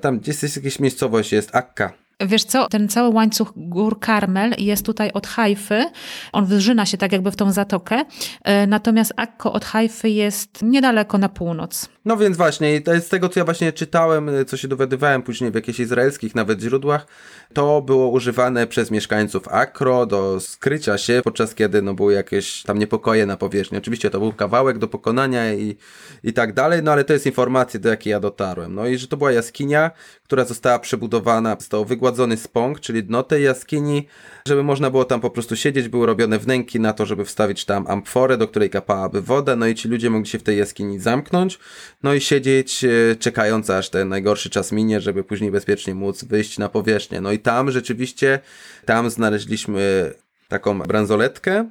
[0.00, 4.86] tam gdzieś jest jakaś miejscowość, jest Akka, Wiesz co, ten cały łańcuch gór Karmel jest
[4.86, 5.84] tutaj od Hajfy.
[6.32, 8.04] On wrzyna się tak jakby w tą zatokę.
[8.44, 11.88] E, natomiast Akko od Hajfy jest niedaleko na północ.
[12.04, 15.80] No więc właśnie, z tego, co ja właśnie czytałem, co się dowiadywałem później w jakichś
[15.80, 17.06] izraelskich nawet źródłach,
[17.52, 22.78] to było używane przez mieszkańców Akro do skrycia się, podczas kiedy no, były jakieś tam
[22.78, 23.78] niepokoje na powierzchni.
[23.78, 25.76] Oczywiście to był kawałek do pokonania i,
[26.22, 28.74] i tak dalej, no ale to jest informacja, do jakiej ja dotarłem.
[28.74, 29.90] No i że to była jaskinia,
[30.24, 34.06] która została przebudowana, został wygładzony spąk, czyli dno tej jaskini,
[34.48, 37.86] żeby można było tam po prostu siedzieć, były robione wnęki na to, żeby wstawić tam
[37.86, 41.58] amforę, do której kapałaby woda, no i ci ludzie mogli się w tej jaskini zamknąć,
[42.02, 46.58] no i siedzieć e, czekając aż ten najgorszy czas minie, żeby później bezpiecznie móc wyjść
[46.58, 47.20] na powierzchnię.
[47.20, 48.38] No i tam rzeczywiście,
[48.84, 50.12] tam znaleźliśmy
[50.48, 51.70] taką bransoletkę,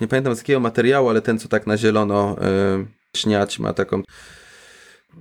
[0.00, 4.02] nie pamiętam z jakiego materiału, ale ten co tak na zielono yy, śniać ma taką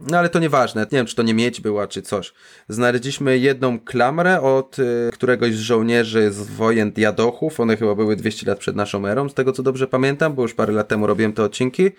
[0.10, 2.34] no ale to nieważne, nie wiem czy to nie miedź była czy coś.
[2.70, 8.46] Znaleźliśmy jedną klamrę od y, któregoś z żołnierzy z wojen Diadochów, one chyba były 200
[8.46, 11.34] lat przed naszą erą, z tego co dobrze pamiętam, bo już parę lat temu robiłem
[11.34, 11.92] te odcinki.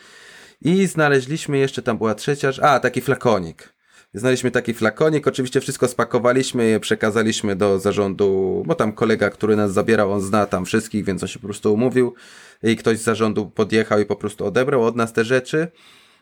[0.62, 3.72] I znaleźliśmy jeszcze, tam była trzecia, a taki flakonik.
[4.14, 9.72] Znaleźliśmy taki flakonik, oczywiście wszystko spakowaliśmy je, przekazaliśmy do zarządu, bo tam kolega, który nas
[9.72, 12.14] zabierał, on zna tam wszystkich, więc on się po prostu umówił
[12.62, 15.68] i ktoś z zarządu podjechał i po prostu odebrał od nas te rzeczy.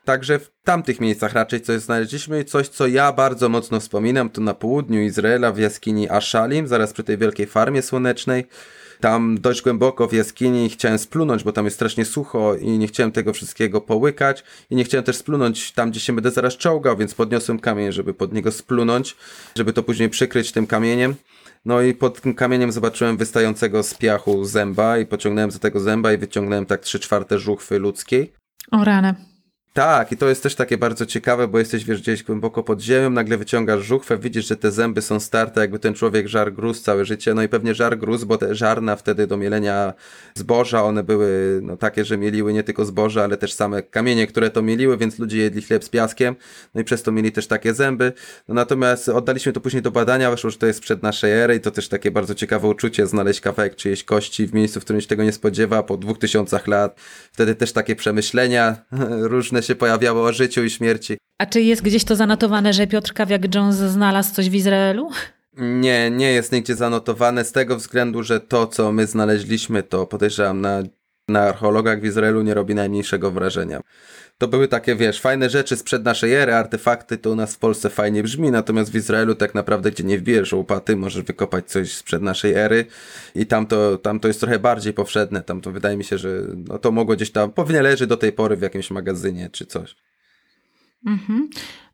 [0.04, 4.54] Także w tamtych miejscach raczej coś znaleźliśmy coś, co ja bardzo mocno wspominam, to na
[4.54, 8.46] południu Izraela w jaskini Ashalim, zaraz przy tej wielkiej farmie słonecznej.
[9.00, 13.12] Tam dość głęboko w jaskini chciałem splunąć, bo tam jest strasznie sucho i nie chciałem
[13.12, 17.14] tego wszystkiego połykać i nie chciałem też splunąć tam, gdzie się będę zaraz czołgał, więc
[17.14, 19.16] podniosłem kamień, żeby pod niego splunąć,
[19.56, 21.14] żeby to później przykryć tym kamieniem.
[21.64, 26.12] No i pod tym kamieniem zobaczyłem wystającego z piachu zęba i pociągnąłem za tego zęba
[26.12, 28.32] i wyciągnąłem tak trzy czwarte żuchwy ludzkiej.
[28.70, 29.14] O rany.
[29.72, 33.10] Tak, i to jest też takie bardzo ciekawe, bo jesteś wiesz, gdzieś głęboko pod ziemią,
[33.10, 37.04] nagle wyciągasz żuchwę, widzisz, że te zęby są starte, jakby ten człowiek żar gruz całe
[37.04, 39.94] życie, no i pewnie żar gruz, bo te żarna wtedy do mielenia
[40.34, 44.50] zboża, one były no, takie, że mieliły nie tylko zboże, ale też same kamienie, które
[44.50, 46.36] to mieliły, więc ludzie jedli chleb z piaskiem,
[46.74, 48.12] no i przez to mieli też takie zęby.
[48.48, 51.60] No natomiast oddaliśmy to później do badania, wyszło, że to jest przed naszej ery i
[51.60, 55.08] to też takie bardzo ciekawe uczucie, znaleźć kawałek czyjejś kości w miejscu, w którym się
[55.08, 57.00] tego nie spodziewa, po dwóch tysiącach lat.
[57.32, 58.76] Wtedy też takie przemyślenia
[59.32, 61.18] różne się pojawiało o życiu i śmierci.
[61.38, 65.10] A czy jest gdzieś to zanotowane, że Piotr Kawiak-Jones znalazł coś w Izraelu?
[65.56, 70.60] Nie, nie jest nigdzie zanotowane z tego względu, że to, co my znaleźliśmy, to podejrzewam
[70.60, 70.82] na,
[71.28, 73.80] na archeologach w Izraelu nie robi najmniejszego wrażenia.
[74.38, 77.90] To były takie, wiesz, fajne rzeczy sprzed naszej ery, artefakty, to u nas w Polsce
[77.90, 82.22] fajnie brzmi, natomiast w Izraelu tak naprawdę, gdzie nie wbijesz łopaty, możesz wykopać coś sprzed
[82.22, 82.86] naszej ery
[83.34, 86.28] i tam to, tam to jest trochę bardziej powszedne, tam to wydaje mi się, że
[86.68, 89.96] no, to mogło gdzieś tam, pewnie leży do tej pory w jakimś magazynie czy coś.
[91.06, 91.48] Mhm.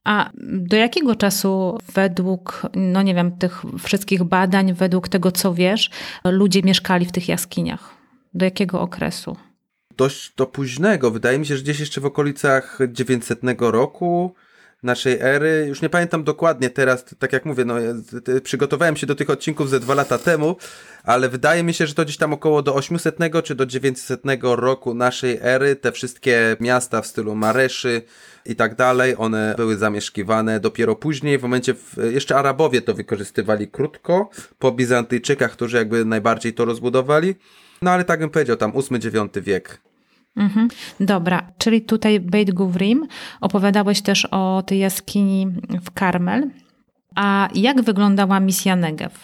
[0.05, 5.91] A do jakiego czasu według, no nie wiem, tych wszystkich badań, według tego co wiesz,
[6.25, 7.95] ludzie mieszkali w tych jaskiniach?
[8.35, 9.37] Do jakiego okresu?
[9.97, 11.11] Dość do późnego.
[11.11, 14.35] Wydaje mi się, że gdzieś jeszcze w okolicach 900 roku
[14.85, 15.65] naszej ery.
[15.69, 17.75] Już nie pamiętam dokładnie teraz, tak jak mówię, no,
[18.43, 20.57] przygotowałem się do tych odcinków ze dwa lata temu,
[21.05, 24.95] ale wydaje mi się, że to gdzieś tam około do 800 czy do 900 roku
[24.95, 28.03] naszej ery te wszystkie miasta w stylu Mareszy
[28.47, 33.69] i tak dalej, one były zamieszkiwane dopiero później, w momencie, w, jeszcze Arabowie to wykorzystywali
[33.69, 37.35] krótko, po Bizantyjczykach, którzy jakby najbardziej to rozbudowali,
[37.83, 39.84] no ale tak bym powiedział, tam 8-9 wiek.
[40.37, 40.69] Mhm.
[41.01, 43.07] Dobra, czyli tutaj Beit Guvrim
[43.41, 45.47] opowiadałeś też o tej jaskini
[45.85, 46.51] w Karmel.
[47.15, 49.15] A jak wyglądała misja Negev?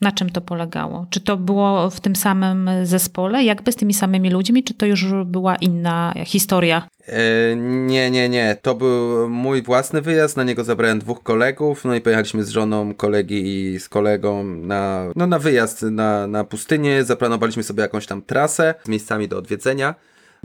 [0.00, 1.06] Na czym to polegało?
[1.10, 5.06] Czy to było w tym samym zespole, jakby z tymi samymi ludźmi, czy to już
[5.24, 6.88] była inna historia?
[7.06, 8.56] E, nie, nie, nie.
[8.62, 10.36] To był mój własny wyjazd.
[10.36, 11.84] Na niego zabrałem dwóch kolegów.
[11.84, 16.44] No i pojechaliśmy z żoną kolegi i z kolegą na, no, na wyjazd na, na
[16.44, 17.04] pustynię.
[17.04, 19.94] Zaplanowaliśmy sobie jakąś tam trasę z miejscami do odwiedzenia.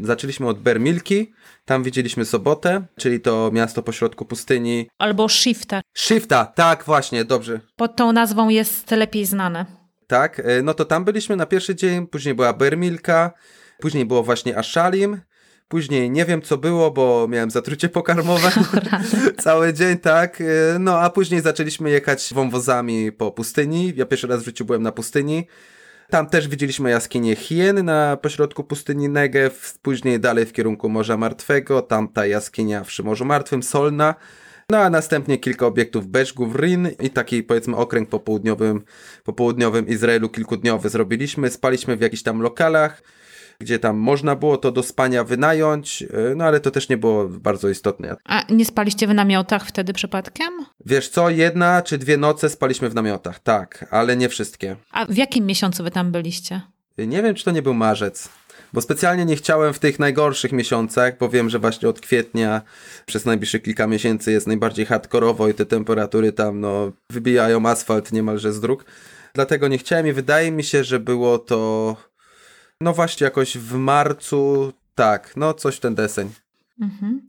[0.02, 1.34] Zaczęliśmy od Bermilki,
[1.66, 4.88] tam widzieliśmy Sobotę, czyli to miasto pośrodku pustyni.
[4.98, 5.82] Albo Shifta.
[5.98, 7.60] Shifta, tak, właśnie, dobrze.
[7.76, 9.66] Pod tą nazwą jest lepiej znane.
[10.08, 13.32] Tak, e, no to tam byliśmy na pierwszy dzień, później była Bermilka,
[13.80, 15.22] później było właśnie Ashalim,
[15.72, 18.52] Później nie wiem co było, bo miałem zatrucie pokarmowe
[19.44, 20.42] cały dzień, tak.
[20.42, 23.94] E, no a później zaczęliśmy jechać wąwozami po pustyni.
[23.96, 25.48] Ja pierwszy raz w życiu byłem na pustyni.
[26.12, 31.82] Tam też widzieliśmy jaskinię Hien na pośrodku pustyni Negev, później dalej w kierunku Morza Martwego,
[31.82, 34.15] tam ta jaskinia przy Morzu Martwym, Solna.
[34.69, 38.84] No a następnie kilka obiektów Beszgów, Rin i taki powiedzmy okręg po południowym,
[39.24, 41.50] po południowym Izraelu kilkudniowy zrobiliśmy.
[41.50, 43.04] Spaliśmy w jakichś tam lokalach
[43.62, 47.28] gdzie tam można było to do spania wynająć, e, no ale to też nie było
[47.28, 48.15] bardzo istotne.
[48.26, 50.50] A nie spaliście w namiotach wtedy przypadkiem?
[50.86, 54.76] Wiesz co, jedna czy dwie noce spaliśmy w namiotach, tak, ale nie wszystkie.
[54.91, 56.62] A w jakim miesiącu wy tam byliście?
[56.97, 58.30] Nie wiem, czy to nie był marzec.
[58.74, 62.62] Bo specjalnie nie chciałem w tych najgorszych miesiącach, bo wiem, że właśnie od kwietnia
[63.06, 68.54] przez najbliższe kilka miesięcy jest najbardziej hardkorowo i te temperatury tam no, wybijają asfalt niemalże
[68.54, 68.86] z dróg.
[69.34, 71.95] Dlatego nie chciałem i wydaje mi się, że było to
[72.82, 76.30] no właśnie, jakoś w marcu, tak, no coś ten deseń.
[76.82, 77.22] Mhm.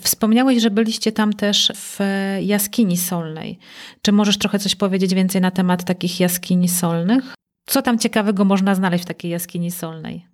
[0.00, 1.98] Wspomniałeś, że byliście tam też w
[2.40, 3.58] jaskini solnej.
[4.02, 7.34] Czy możesz trochę coś powiedzieć więcej na temat takich jaskini solnych?
[7.66, 10.26] Co tam ciekawego można znaleźć w takiej jaskini solnej?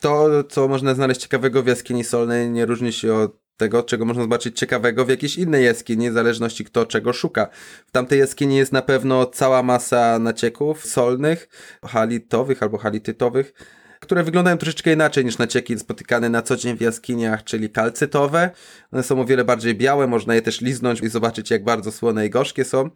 [0.00, 4.22] To, co można znaleźć ciekawego w jaskini solnej, nie różni się od tego, czego można
[4.22, 7.48] zobaczyć ciekawego w jakiejś innej jaskini, w zależności kto czego szuka.
[7.86, 11.48] W tamtej jaskini jest na pewno cała masa nacieków solnych,
[11.84, 13.52] halitowych albo halitytowych,
[14.00, 18.50] które wyglądają troszeczkę inaczej niż nacieki spotykane na co dzień w jaskiniach, czyli kalcytowe.
[18.92, 22.26] One są o wiele bardziej białe, można je też liznąć i zobaczyć jak bardzo słone
[22.26, 22.90] i gorzkie są.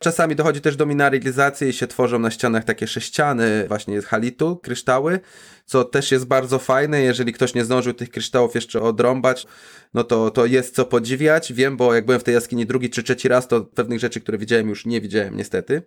[0.00, 4.56] Czasami dochodzi też do mineralizacji i się tworzą na ścianach takie sześciany właśnie z halitu,
[4.56, 5.20] kryształy,
[5.66, 7.00] co też jest bardzo fajne.
[7.00, 9.46] Jeżeli ktoś nie zdążył tych kryształów jeszcze odrąbać,
[9.94, 11.52] no to, to jest co podziwiać.
[11.52, 14.38] Wiem, bo jak byłem w tej jaskini drugi czy trzeci raz, to pewnych rzeczy, które
[14.38, 15.82] widziałem już nie widziałem niestety.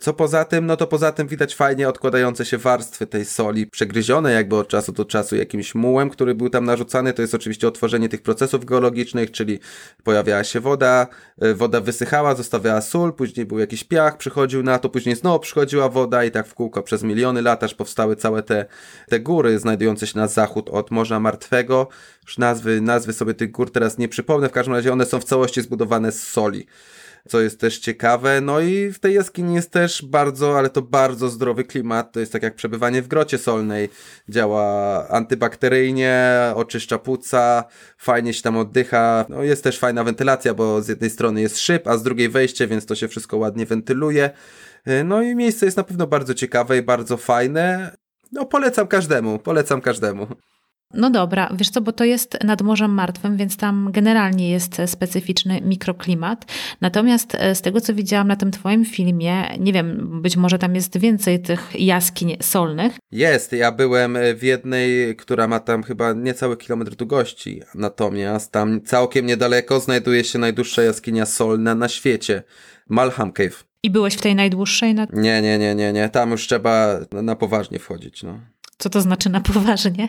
[0.00, 4.32] Co poza tym, no to poza tym widać fajnie odkładające się warstwy tej soli, przegryzione
[4.32, 7.12] jakby od czasu do czasu jakimś mułem, który był tam narzucany.
[7.12, 9.58] To jest oczywiście otworzenie tych procesów geologicznych, czyli
[10.04, 11.06] pojawiała się woda,
[11.40, 15.88] e, woda wysychała, zostawiała sól, później był jakiś piach, przychodził na to, później znowu przychodziła
[15.88, 18.66] woda i tak w kółko przez miliony lat, aż powstały całe te,
[19.08, 21.88] te góry znajdujące się na zachód od Morza Martwego.
[22.26, 25.24] Już nazwy, nazwy sobie tych gór teraz nie przypomnę, w każdym razie one są w
[25.24, 26.66] całości zbudowane z soli
[27.26, 28.40] co jest też ciekawe.
[28.40, 32.12] No i w tej jaskini jest też bardzo, ale to bardzo zdrowy klimat.
[32.12, 33.88] To jest tak jak przebywanie w grocie solnej.
[34.28, 37.64] Działa antybakteryjnie, oczyszcza płuca,
[37.98, 39.26] fajnie się tam oddycha.
[39.28, 42.66] No jest też fajna wentylacja, bo z jednej strony jest szyb, a z drugiej wejście,
[42.66, 44.30] więc to się wszystko ładnie wentyluje.
[45.04, 47.96] No i miejsce jest na pewno bardzo ciekawe i bardzo fajne.
[48.32, 50.26] No polecam każdemu, polecam każdemu.
[50.94, 55.60] No dobra, wiesz co, bo to jest nad Morzem Martwym, więc tam generalnie jest specyficzny
[55.60, 56.52] mikroklimat.
[56.80, 60.74] Natomiast e, z tego, co widziałam na tym twoim filmie, nie wiem, być może tam
[60.74, 62.96] jest więcej tych jaskiń solnych.
[63.12, 69.26] Jest, ja byłem w jednej, która ma tam chyba niecały kilometr długości, natomiast tam całkiem
[69.26, 72.42] niedaleko znajduje się najdłuższa jaskinia solna na świecie,
[72.88, 73.64] Malham Cave.
[73.82, 74.94] I byłeś w tej najdłuższej?
[74.94, 75.06] Na...
[75.12, 78.40] Nie, nie, nie, nie, nie, tam już trzeba na poważnie wchodzić, no.
[78.78, 80.08] Co to znaczy na poważnie?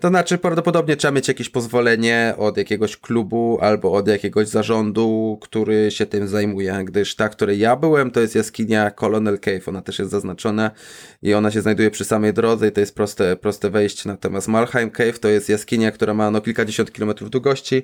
[0.00, 5.90] To znaczy, prawdopodobnie trzeba mieć jakieś pozwolenie od jakiegoś klubu albo od jakiegoś zarządu, który
[5.90, 9.68] się tym zajmuje, gdyż ta, której ja byłem, to jest jaskinia Colonel Cave.
[9.68, 10.70] Ona też jest zaznaczona
[11.22, 14.08] i ona się znajduje przy samej drodze i to jest proste, proste wejście.
[14.08, 17.82] Natomiast Malheim Cave to jest jaskinia, która ma no kilkadziesiąt kilometrów długości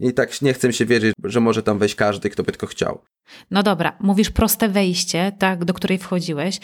[0.00, 3.00] i tak nie chcę się wierzyć, że może tam wejść każdy, kto by tylko chciał.
[3.50, 6.60] No dobra, mówisz proste wejście, tak, do której wchodziłeś,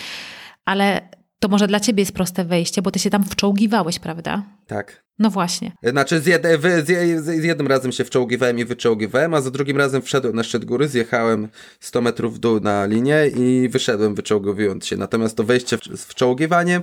[0.64, 1.08] ale
[1.42, 4.42] to może dla ciebie jest proste wejście, bo ty się tam wczołgiwałeś, prawda?
[4.66, 5.04] Tak.
[5.18, 5.72] No właśnie.
[5.82, 6.42] Znaczy z, jed,
[6.84, 10.64] z, z, jednym razem się wczołgiwałem i wyczołgiwałem, a za drugim razem wszedłem na szczyt
[10.64, 11.48] góry, zjechałem
[11.80, 14.96] 100 metrów w dół na linię i wyszedłem wyczołgowując się.
[14.96, 16.82] Natomiast to wejście z wczołgiwaniem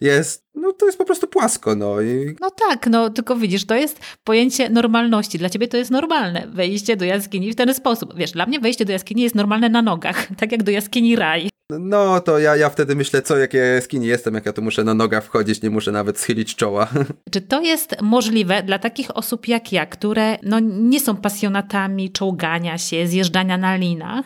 [0.00, 2.36] jest, no to jest po prostu płasko, no i...
[2.40, 5.38] No tak, no tylko widzisz, to jest pojęcie normalności.
[5.38, 8.14] Dla ciebie to jest normalne, wejście do jaskini w ten sposób.
[8.16, 11.50] Wiesz, dla mnie wejście do jaskini jest normalne na nogach, tak jak do jaskini raj.
[11.78, 14.94] No to ja, ja wtedy myślę, co, jakie jaskini jestem, jak ja tu muszę na
[14.94, 16.88] nogach wchodzić, nie muszę nawet schylić czoła.
[17.32, 22.78] Czy to jest możliwe dla takich osób jak ja, które no, nie są pasjonatami czołgania
[22.78, 24.24] się, zjeżdżania na linach,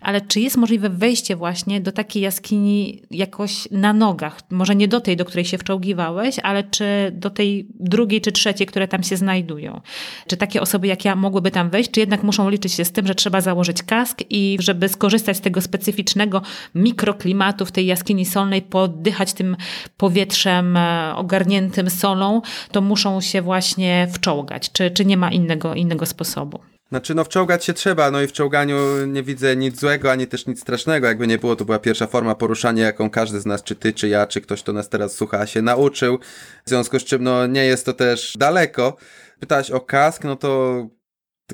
[0.00, 4.40] ale czy jest możliwe wejście właśnie do takiej jaskini jakoś na nogach?
[4.50, 8.66] Może nie do tej, do której się wczołgiwałeś, ale czy do tej drugiej czy trzeciej,
[8.66, 9.80] które tam się znajdują?
[10.26, 13.06] Czy takie osoby jak ja mogłyby tam wejść, czy jednak muszą liczyć się z tym,
[13.06, 16.42] że trzeba założyć kask i żeby skorzystać z tego specyficznego
[16.82, 19.56] mikroklimatu w tej jaskini solnej, poddychać tym
[19.96, 22.42] powietrzem e, ogarniętym solą,
[22.72, 24.72] to muszą się właśnie wczołgać?
[24.72, 26.60] Czy, czy nie ma innego, innego sposobu?
[26.92, 30.46] Znaczy, no wczołgać się trzeba, no i w czołganiu nie widzę nic złego, ani też
[30.46, 31.06] nic strasznego.
[31.06, 34.08] Jakby nie było, to była pierwsza forma poruszania, jaką każdy z nas, czy ty, czy
[34.08, 36.18] ja, czy ktoś, kto nas teraz słucha, się nauczył.
[36.64, 38.96] W związku z czym, no nie jest to też daleko.
[39.40, 40.86] Pytałeś o kask, no to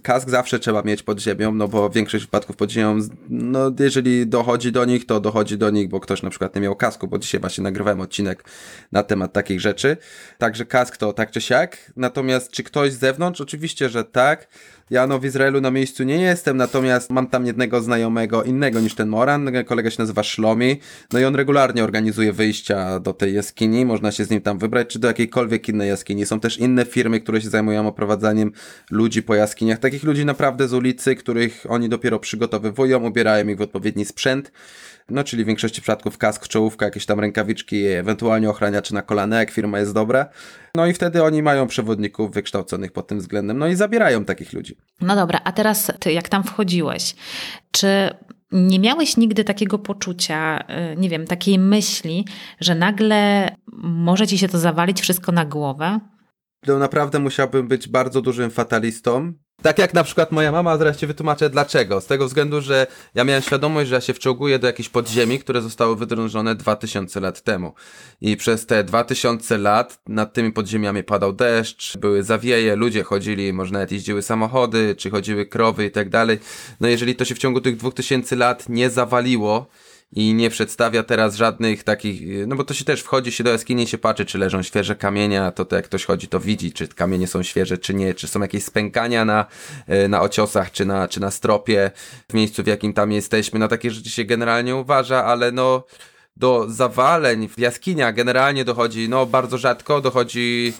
[0.03, 2.99] kask zawsze trzeba mieć pod ziemią, no bo większość wypadków pod ziemią,
[3.29, 6.77] no jeżeli dochodzi do nich, to dochodzi do nich, bo ktoś na przykład nie miał
[6.77, 8.45] kasku, bo dzisiaj właśnie nagrywałem odcinek
[8.93, 9.97] na temat takich rzeczy.
[10.39, 11.93] Także kask to tak czy siak.
[11.97, 13.41] Natomiast czy ktoś z zewnątrz?
[13.41, 14.49] Oczywiście, że tak.
[14.91, 18.95] Ja no w Izraelu na miejscu nie jestem, natomiast mam tam jednego znajomego innego niż
[18.95, 20.81] ten Moran, kolega się nazywa Szlomi,
[21.13, 24.89] no i on regularnie organizuje wyjścia do tej jaskini, można się z nim tam wybrać,
[24.89, 26.27] czy do jakiejkolwiek innej jaskini.
[26.27, 28.53] Są też inne firmy, które się zajmują oprowadzaniem
[28.91, 33.63] ludzi po jaskiniach, takich ludzi naprawdę z ulicy, których oni dopiero przygotowywują, ubierają ich w
[33.63, 34.53] odpowiedni sprzęt,
[35.11, 39.51] no czyli w większości przypadków kask, czołówka, jakieś tam rękawiczki, ewentualnie ochraniacze na kolana, jak
[39.51, 40.29] firma jest dobra.
[40.75, 44.77] No i wtedy oni mają przewodników wykształconych pod tym względem, no i zabierają takich ludzi.
[45.01, 47.15] No dobra, a teraz ty, jak tam wchodziłeś,
[47.71, 48.11] czy
[48.53, 52.25] nie miałeś nigdy takiego poczucia, y, nie wiem, takiej myśli,
[52.61, 53.51] że nagle
[53.83, 56.01] może ci się to zawalić wszystko na głowę?
[56.67, 61.07] To naprawdę musiałbym być bardzo dużym fatalistą, tak jak na przykład moja mama, zaraz ci
[61.07, 62.01] wytłumaczę dlaczego.
[62.01, 65.63] Z tego względu, że ja miałem świadomość, że ja się wczołguję do jakichś podziemi, które
[65.63, 67.75] zostały wydrążone 2000 lat temu.
[68.21, 73.73] I przez te 2000 lat nad tymi podziemiami padał deszcz, były zawieje, ludzie chodzili, może
[73.73, 76.39] nawet jeździły samochody, czy chodziły krowy i tak dalej.
[76.81, 79.67] No jeżeli to się w ciągu tych 2000 lat nie zawaliło,
[80.13, 83.87] i nie przedstawia teraz żadnych takich, no bo to się też wchodzi się do jaskini
[83.87, 87.27] się patrzy, czy leżą świeże kamienia, to, to jak ktoś chodzi, to widzi, czy kamienie
[87.27, 89.47] są świeże, czy nie, czy są jakieś spękania na,
[89.87, 91.91] e, na ociosach, czy na, czy na stropie
[92.29, 93.59] w miejscu, w jakim tam jesteśmy.
[93.59, 95.85] No takie rzeczy się generalnie uważa, ale no
[96.37, 100.73] do zawaleń w jaskiniach generalnie dochodzi, no bardzo rzadko, dochodzi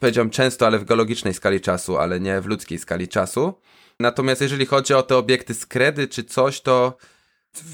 [0.00, 3.54] powiedziałem często, ale w geologicznej skali czasu, ale nie w ludzkiej skali czasu.
[4.00, 6.96] Natomiast jeżeli chodzi o te obiekty z kredy czy coś, to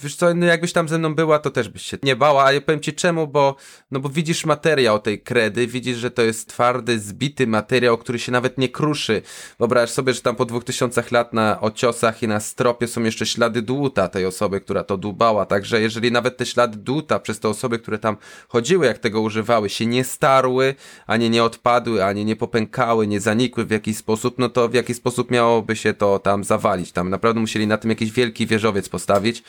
[0.03, 2.53] Wiesz co, no jakbyś tam ze mną była, to też byś się nie bała, a
[2.53, 3.57] ja powiem ci czemu, bo,
[3.91, 8.33] no bo widzisz materiał tej kredy, widzisz, że to jest twardy, zbity materiał, który się
[8.33, 9.23] nawet nie kruszy.
[9.59, 13.27] Wyobraź sobie, że tam po dwóch tysiącach lat na ociosach i na stropie są jeszcze
[13.27, 17.49] ślady dłuta tej osoby, która to dłubała, także jeżeli nawet te ślady dłuta przez te
[17.49, 18.17] osoby, które tam
[18.49, 20.75] chodziły, jak tego używały, się nie starły,
[21.07, 24.95] ani nie odpadły, ani nie popękały, nie zanikły w jakiś sposób, no to w jaki
[24.95, 26.93] sposób miałoby się to tam zawalić?
[26.93, 29.43] Tam naprawdę musieli na tym jakiś wielki wieżowiec postawić,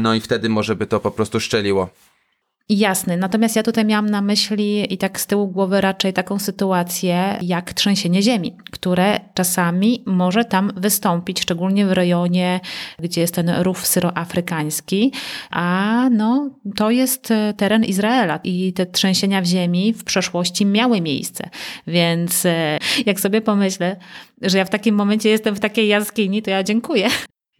[0.00, 1.88] no i wtedy może by to po prostu szczeliło.
[2.70, 7.38] Jasne, natomiast ja tutaj miałam na myśli i tak z tyłu głowy raczej taką sytuację
[7.42, 12.60] jak trzęsienie ziemi, które czasami może tam wystąpić, szczególnie w rejonie,
[12.98, 15.12] gdzie jest ten rów syroafrykański,
[15.50, 21.00] a no to jest e, teren Izraela i te trzęsienia w ziemi w przeszłości miały
[21.00, 21.50] miejsce,
[21.86, 23.96] więc e, jak sobie pomyślę,
[24.42, 27.08] że ja w takim momencie jestem w takiej jaskini, to ja dziękuję,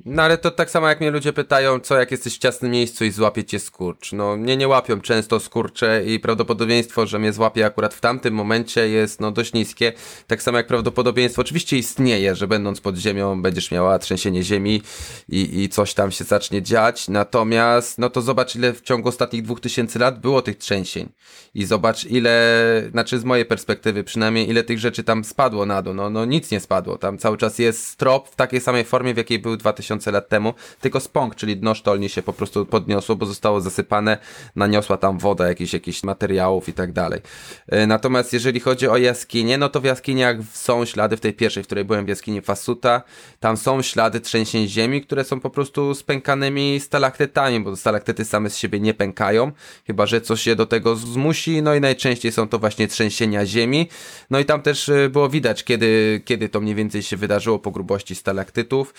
[0.05, 3.05] No ale to tak samo jak mnie ludzie pytają, co jak jesteś w ciasnym miejscu
[3.05, 4.13] i złapie cię skurcz.
[4.13, 8.89] No mnie nie łapią często skurcze i prawdopodobieństwo, że mnie złapie akurat w tamtym momencie
[8.89, 9.93] jest no dość niskie.
[10.27, 14.83] Tak samo jak prawdopodobieństwo oczywiście istnieje, że będąc pod ziemią będziesz miała trzęsienie ziemi
[15.29, 17.09] i, i coś tam się zacznie dziać.
[17.09, 21.09] Natomiast no to zobacz ile w ciągu ostatnich 2000 lat było tych trzęsień.
[21.55, 25.95] I zobacz ile, znaczy z mojej perspektywy przynajmniej, ile tych rzeczy tam spadło na dół.
[25.95, 26.99] No, no nic nie spadło.
[26.99, 30.29] Tam cały czas jest strop w takiej samej formie, w jakiej był 2000 tysiące lat
[30.29, 34.19] temu, tylko spąk, czyli dno sztolni się po prostu podniosło, bo zostało zasypane,
[34.57, 37.21] naniosła tam woda jakichś, jakichś materiałów i tak dalej.
[37.69, 41.63] E, natomiast jeżeli chodzi o jaskinie, no to w jaskiniach są ślady, w tej pierwszej,
[41.63, 43.03] w której byłem w jaskini Fasuta,
[43.41, 48.57] tam są ślady trzęsień ziemi, które są po prostu spękanymi stalaktytami, bo stalaktyty same z
[48.57, 49.53] siebie nie pękają,
[49.87, 53.89] chyba że coś się do tego zmusi, no i najczęściej są to właśnie trzęsienia ziemi.
[54.31, 57.71] No i tam też e, było widać, kiedy, kiedy to mniej więcej się wydarzyło po
[57.71, 58.95] grubości stalaktytów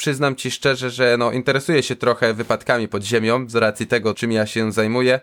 [0.00, 4.32] przyznam ci szczerze, że no, interesuję się trochę wypadkami pod ziemią z racji tego, czym
[4.32, 5.20] ja się zajmuję.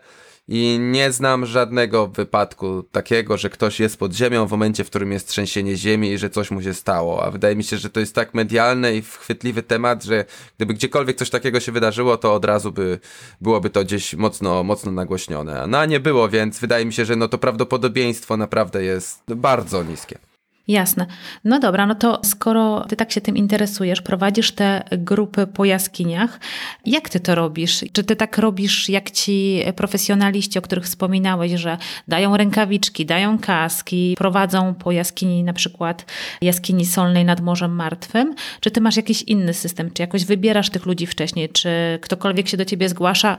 [0.47, 5.11] I nie znam żadnego wypadku takiego, że ktoś jest pod ziemią w momencie, w którym
[5.11, 7.25] jest trzęsienie ziemi i że coś mu się stało.
[7.25, 10.25] A wydaje mi się, że to jest tak medialny i chwytliwy temat, że
[10.57, 12.99] gdyby gdziekolwiek coś takiego się wydarzyło, to od razu by
[13.41, 15.65] byłoby to gdzieś mocno, mocno nagłośnione.
[15.67, 19.83] No a nie było, więc wydaje mi się, że no to prawdopodobieństwo naprawdę jest bardzo
[19.83, 20.26] niskie.
[20.67, 21.05] Jasne.
[21.43, 26.39] No dobra, no to skoro ty tak się tym interesujesz, prowadzisz te grupy po jaskiniach,
[26.85, 27.85] jak ty to robisz?
[27.93, 34.15] Czy ty tak robisz jak ci profesjonaliści, o których wspominałeś, że dają rękawiczki, dają kaski,
[34.17, 36.05] prowadzą po jaskini na przykład
[36.41, 38.35] jaskini solnej nad Morzem Martwym?
[38.59, 39.91] Czy ty masz jakiś inny system?
[39.91, 41.49] Czy jakoś wybierasz tych ludzi wcześniej?
[41.49, 41.69] Czy
[42.01, 43.37] ktokolwiek się do ciebie zgłasza,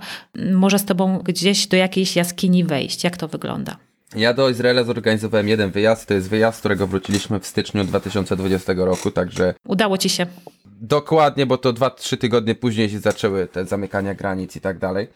[0.52, 3.04] może z tobą gdzieś do jakiejś jaskini wejść?
[3.04, 3.87] Jak to wygląda?
[4.16, 6.06] Ja do Izraela zorganizowałem jeden wyjazd.
[6.06, 9.54] To jest wyjazd, z którego wróciliśmy w styczniu 2020 roku, także.
[9.66, 10.26] Udało ci się.
[10.80, 15.08] Dokładnie, bo to 2-3 tygodnie później się zaczęły te zamykania granic i tak dalej.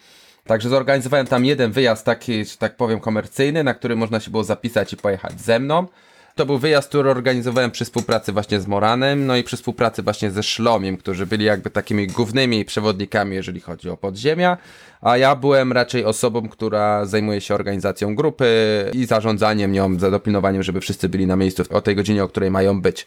[0.45, 4.45] Także zorganizowałem tam jeden wyjazd taki, że tak powiem, komercyjny, na który można się było
[4.45, 5.87] zapisać i pojechać ze mną.
[6.35, 10.31] To był wyjazd, który organizowałem przy współpracy właśnie z Moranem, no i przy współpracy właśnie
[10.31, 14.59] ze Szlomiem, którzy byli jakby takimi głównymi przewodnikami, jeżeli chodzi o podziemia,
[15.01, 18.47] a ja byłem raczej osobą, która zajmuje się organizacją grupy
[18.93, 22.51] i zarządzaniem nią, za dopilnowaniem, żeby wszyscy byli na miejscu o tej godzinie, o której
[22.51, 23.07] mają być.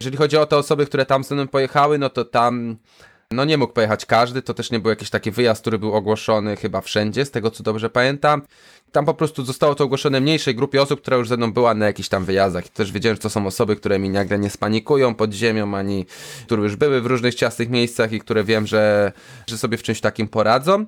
[0.00, 2.76] Jeżeli chodzi o te osoby, które tam ze mną pojechały, no to tam
[3.30, 6.56] no nie mógł pojechać każdy, to też nie był jakiś taki wyjazd, który był ogłoszony
[6.56, 8.42] chyba wszędzie, z tego co dobrze pamiętam
[8.96, 11.86] tam po prostu zostało to ogłoszone mniejszej grupie osób, która już ze mną była na
[11.86, 12.66] jakichś tam wyjazdach.
[12.66, 16.06] I też wiedziałem, że to są osoby, które mi nagle nie spanikują pod ziemią, ani
[16.44, 19.12] które już były w różnych ciasnych miejscach i które wiem, że,
[19.46, 20.86] że sobie w czymś takim poradzą.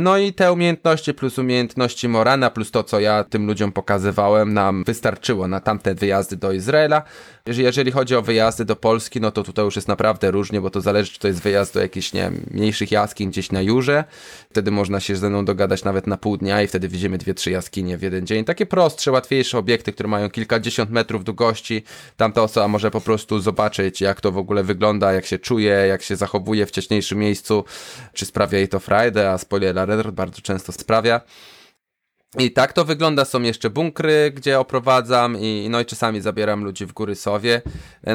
[0.00, 4.84] No i te umiejętności plus umiejętności Morana, plus to, co ja tym ludziom pokazywałem, nam
[4.84, 7.02] wystarczyło na tamte wyjazdy do Izraela.
[7.46, 10.80] Jeżeli chodzi o wyjazdy do Polski, no to tutaj już jest naprawdę różnie, bo to
[10.80, 14.04] zależy, czy to jest wyjazd do jakichś, nie wiem, mniejszych jaskiń gdzieś na Jurze.
[14.50, 17.50] Wtedy można się ze mną dogadać nawet na pół dnia i wtedy widzimy dwie, trzy
[17.50, 18.44] jaskinie w jeden dzień.
[18.44, 21.82] Takie prostsze, łatwiejsze obiekty, które mają kilkadziesiąt metrów długości.
[22.16, 26.02] Tamta osoba może po prostu zobaczyć, jak to w ogóle wygląda, jak się czuje, jak
[26.02, 27.64] się zachowuje w wcześniejszym miejscu,
[28.12, 31.20] czy sprawia jej to frajdę, a spoiler alert bardzo często sprawia.
[32.38, 33.24] I tak to wygląda.
[33.24, 37.62] Są jeszcze bunkry, gdzie oprowadzam i no i czasami zabieram ludzi w góry Sowie.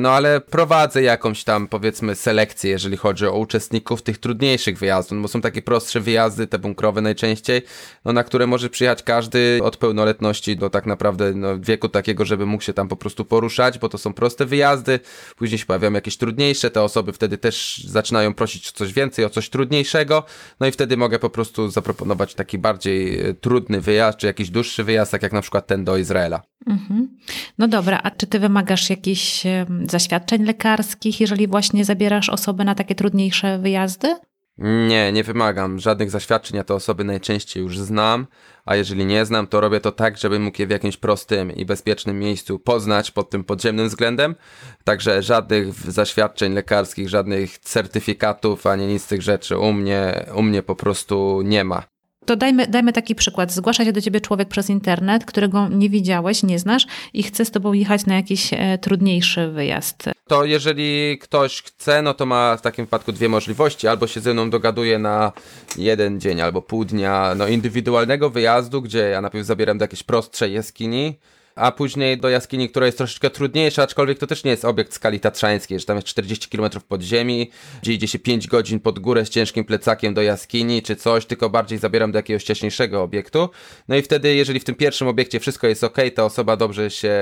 [0.01, 5.21] No ale prowadzę jakąś tam powiedzmy selekcję, jeżeli chodzi o uczestników tych trudniejszych wyjazdów, no
[5.21, 7.61] bo są takie prostsze wyjazdy, te bunkrowe najczęściej,
[8.05, 12.45] no na które może przyjechać każdy od pełnoletności do tak naprawdę no, wieku takiego, żeby
[12.45, 14.99] mógł się tam po prostu poruszać, bo to są proste wyjazdy.
[15.35, 19.29] Później się pojawiają jakieś trudniejsze, te osoby wtedy też zaczynają prosić o coś więcej, o
[19.29, 20.23] coś trudniejszego.
[20.59, 24.49] No i wtedy mogę po prostu zaproponować taki bardziej e, trudny wyjazd wyjazd, czy jakiś
[24.49, 26.41] dłuższy wyjazd, tak jak na przykład ten do Izraela.
[26.67, 27.17] Mhm.
[27.57, 29.43] No dobra, a czy ty wymagasz jakichś
[29.89, 34.15] zaświadczeń lekarskich, jeżeli właśnie zabierasz osoby na takie trudniejsze wyjazdy?
[34.59, 38.27] Nie, nie wymagam żadnych zaświadczeń, ja te osoby najczęściej już znam,
[38.65, 41.65] a jeżeli nie znam, to robię to tak, żebym mógł je w jakimś prostym i
[41.65, 44.35] bezpiecznym miejscu poznać pod tym podziemnym względem.
[44.83, 50.63] Także żadnych zaświadczeń lekarskich, żadnych certyfikatów, ani nic z tych rzeczy u mnie, u mnie
[50.63, 51.83] po prostu nie ma.
[52.27, 53.51] To dajmy, dajmy taki przykład.
[53.51, 57.51] Zgłasza się do ciebie człowiek przez internet, którego nie widziałeś, nie znasz i chce z
[57.51, 60.03] tobą jechać na jakiś e, trudniejszy wyjazd.
[60.27, 63.87] To jeżeli ktoś chce, no to ma w takim wypadku dwie możliwości.
[63.87, 65.31] Albo się ze mną dogaduje na
[65.77, 70.53] jeden dzień albo pół dnia no, indywidualnego wyjazdu, gdzie ja najpierw zabieram do jakiejś prostszej
[70.53, 71.17] jaskini,
[71.57, 75.19] a później do jaskini, która jest troszeczkę trudniejsza, aczkolwiek to też nie jest obiekt skali
[75.19, 77.51] tatrzańskiej, że tam jest 40 km pod ziemi,
[77.81, 81.49] gdzie idzie się 5 godzin pod górę z ciężkim plecakiem do jaskini czy coś, tylko
[81.49, 83.49] bardziej zabieram do jakiegoś wcześniejszego obiektu.
[83.87, 87.13] No i wtedy, jeżeli w tym pierwszym obiekcie wszystko jest ok, ta osoba dobrze się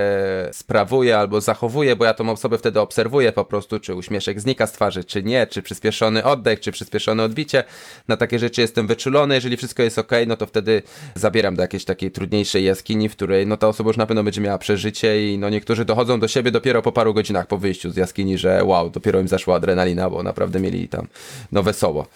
[0.52, 4.72] sprawuje albo zachowuje, bo ja tą osobę wtedy obserwuję po prostu, czy uśmieszek znika z
[4.72, 7.64] twarzy, czy nie, czy przyspieszony oddech, czy przyspieszone odbicie.
[8.08, 9.36] Na takie rzeczy jestem wyczulony.
[9.36, 10.82] Jeżeli wszystko jest ok, no to wtedy
[11.16, 14.42] zabieram do jakiejś takiej trudniejszej jaskini, w której no ta osoba już na pewno będzie
[14.42, 17.96] miała przeżycie i no niektórzy dochodzą do siebie dopiero po paru godzinach po wyjściu z
[17.96, 21.08] jaskini, że wow, dopiero im zaszła adrenalina, bo naprawdę mieli tam
[21.52, 22.08] no wesoło.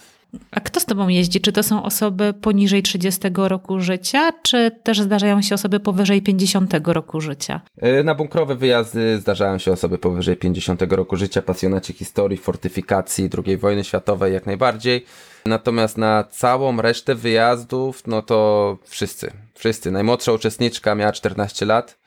[0.52, 1.42] A kto z tobą jeździ?
[1.42, 6.74] Czy to są osoby poniżej 30 roku życia, czy też zdarzają się osoby powyżej 50
[6.84, 7.62] roku życia?
[7.78, 13.58] E, na bunkrowe wyjazdy zdarzają się osoby powyżej 50 roku życia, pasjonaci historii, fortyfikacji II
[13.58, 15.06] wojny światowej jak najbardziej.
[15.46, 19.92] Natomiast na całą resztę wyjazdów, no to wszyscy, wszyscy.
[19.92, 21.99] Najmłodsza uczestniczka miała 14 lat.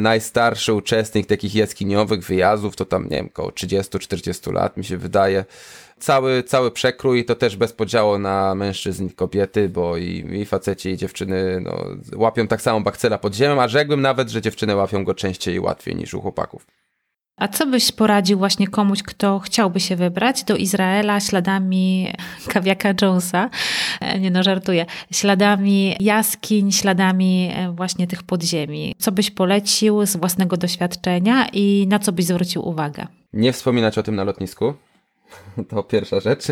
[0.00, 5.44] Najstarszy uczestnik takich jaskiniowych wyjazdów to tam, nie wiem, około 30-40 lat mi się wydaje
[5.98, 10.88] cały, cały przekrój to też bez podziału na mężczyzn i kobiety, bo i, i faceci
[10.88, 11.84] i dziewczyny no,
[12.16, 15.60] łapią tak samo bakcela pod ziemią, a rzekłbym nawet, że dziewczyny łapią go częściej i
[15.60, 16.66] łatwiej niż u chłopaków.
[17.38, 22.12] A co byś poradził właśnie komuś, kto chciałby się wybrać do Izraela śladami
[22.48, 23.50] kawiaka Jonesa?
[24.00, 24.86] E, nie no, żartuję.
[25.12, 28.94] Śladami jaskiń, śladami e, właśnie tych podziemi.
[28.98, 33.06] Co byś polecił z własnego doświadczenia i na co byś zwrócił uwagę?
[33.32, 34.74] Nie wspominać o tym na lotnisku.
[35.68, 36.42] To pierwsza rzecz.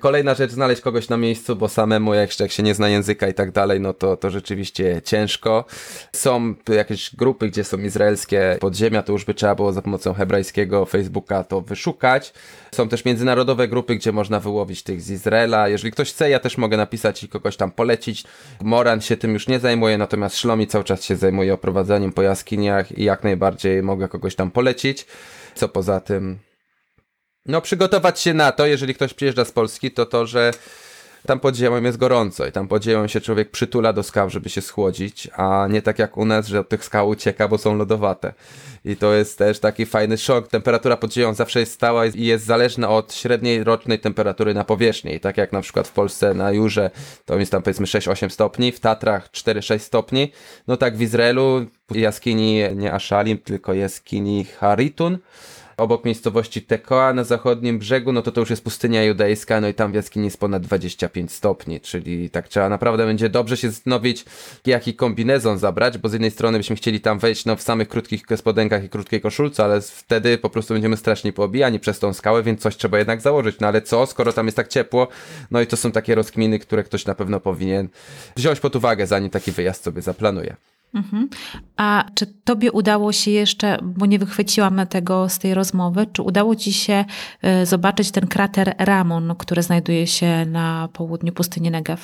[0.00, 3.34] Kolejna rzecz, znaleźć kogoś na miejscu, bo samemu jak, jak się nie zna języka i
[3.34, 5.64] tak dalej, no to, to rzeczywiście ciężko.
[6.12, 10.86] Są jakieś grupy, gdzie są izraelskie podziemia, to już by trzeba było za pomocą hebrajskiego
[10.86, 12.32] Facebooka to wyszukać.
[12.74, 15.68] Są też międzynarodowe grupy, gdzie można wyłowić tych z Izraela.
[15.68, 18.24] Jeżeli ktoś chce, ja też mogę napisać i kogoś tam polecić.
[18.62, 22.98] Moran się tym już nie zajmuje, natomiast Szlomi cały czas się zajmuje oprowadzaniem po jaskiniach
[22.98, 25.06] i jak najbardziej mogę kogoś tam polecić.
[25.54, 26.38] Co poza tym,
[27.46, 30.50] no, przygotować się na to, jeżeli ktoś przyjeżdża z Polski, to to, że
[31.26, 34.48] tam pod ziemią jest gorąco i tam pod ziemią się człowiek przytula do skał, żeby
[34.48, 37.76] się schłodzić, a nie tak jak u nas, że od tych skał ucieka, bo są
[37.76, 38.32] lodowate.
[38.84, 40.48] I to jest też taki fajny szok.
[40.48, 45.20] Temperatura pod ziemią zawsze jest stała i jest zależna od średniej rocznej temperatury na powierzchni.
[45.20, 46.90] Tak jak na przykład w Polsce na Jurze
[47.24, 50.32] to jest tam powiedzmy 6-8 stopni, w Tatrach 4-6 stopni.
[50.68, 55.18] No tak w Izraelu jaskini nie Ashalim, tylko jaskini Haritun
[55.76, 59.74] obok miejscowości Tekoa na zachodnim brzegu, no to to już jest pustynia judejska, no i
[59.74, 64.24] tam w jaskini jest ponad 25 stopni, czyli tak trzeba naprawdę będzie dobrze się zastanowić,
[64.66, 68.22] jaki kombinezon zabrać, bo z jednej strony byśmy chcieli tam wejść no, w samych krótkich
[68.74, 72.60] spodenkach i krótkiej koszulce, ale wtedy po prostu będziemy strasznie poobijani przez tą skałę, więc
[72.60, 75.08] coś trzeba jednak założyć, no ale co, skoro tam jest tak ciepło,
[75.50, 77.88] no i to są takie rozkminy, które ktoś na pewno powinien
[78.36, 80.56] wziąć pod uwagę, zanim taki wyjazd sobie zaplanuje.
[80.94, 81.28] Mhm.
[81.76, 86.56] A czy tobie udało się jeszcze, bo nie wychwyciłam tego z tej rozmowy, czy udało
[86.56, 87.04] ci się
[87.62, 92.02] y, zobaczyć ten krater Ramon, który znajduje się na południu pustyni Negev?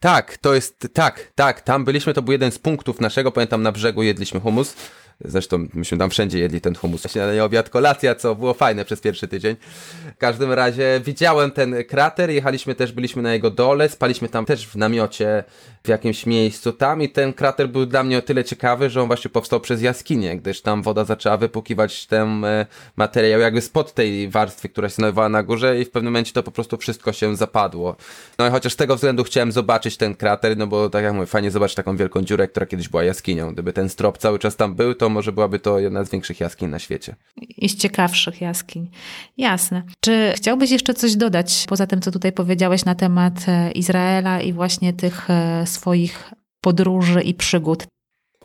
[0.00, 3.72] Tak, to jest, tak, tak, tam byliśmy, to był jeden z punktów naszego, pamiętam na
[3.72, 4.74] brzegu jedliśmy humus,
[5.20, 7.12] Zresztą myśmy tam wszędzie jedli ten humus.
[7.12, 9.56] Śniadanie, obiad, kolacja, co było fajne przez pierwszy tydzień.
[10.14, 14.68] W każdym razie widziałem ten krater, jechaliśmy też, byliśmy na jego dole, spaliśmy tam też
[14.68, 15.44] w namiocie
[15.84, 19.06] w jakimś miejscu tam i ten krater był dla mnie o tyle ciekawy, że on
[19.06, 24.28] właśnie powstał przez jaskinię, gdyż tam woda zaczęła wypukiwać ten e, materiał jakby spod tej
[24.28, 27.36] warstwy, która się znajdowała na górze i w pewnym momencie to po prostu wszystko się
[27.36, 27.96] zapadło.
[28.38, 31.26] No i chociaż z tego względu chciałem zobaczyć ten krater, no bo tak jak mówię,
[31.26, 33.52] fajnie zobaczyć taką wielką dziurę, która kiedyś była jaskinią.
[33.52, 36.68] Gdyby ten strop cały czas tam był, to może byłaby to jedna z większych jaskiń
[36.68, 37.16] na świecie.
[37.36, 38.90] I z ciekawszych jaskiń.
[39.36, 39.82] Jasne.
[40.00, 44.52] Czy chciałbyś jeszcze coś dodać, poza tym, co tutaj powiedziałeś na temat e, Izraela i
[44.52, 47.86] właśnie tych e, swoich podróży i przygód?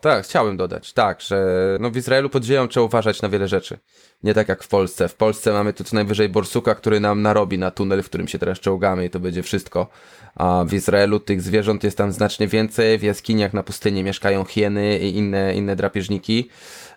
[0.02, 1.38] Tak, chciałem dodać, tak, że
[1.80, 3.80] no w Izraelu pod trzeba uważać na wiele rzeczy.
[4.24, 5.08] Nie tak jak w Polsce.
[5.08, 8.40] W Polsce mamy tu co najwyżej borsuka, który nam narobi na tunel, w którym się
[8.40, 9.88] teraz czołgamy i to będzie wszystko.
[10.36, 12.98] A w Izraelu tych zwierząt jest tam znacznie więcej.
[12.98, 16.50] W jaskiniach na pustyni mieszkają hieny i inne, inne drapieżniki.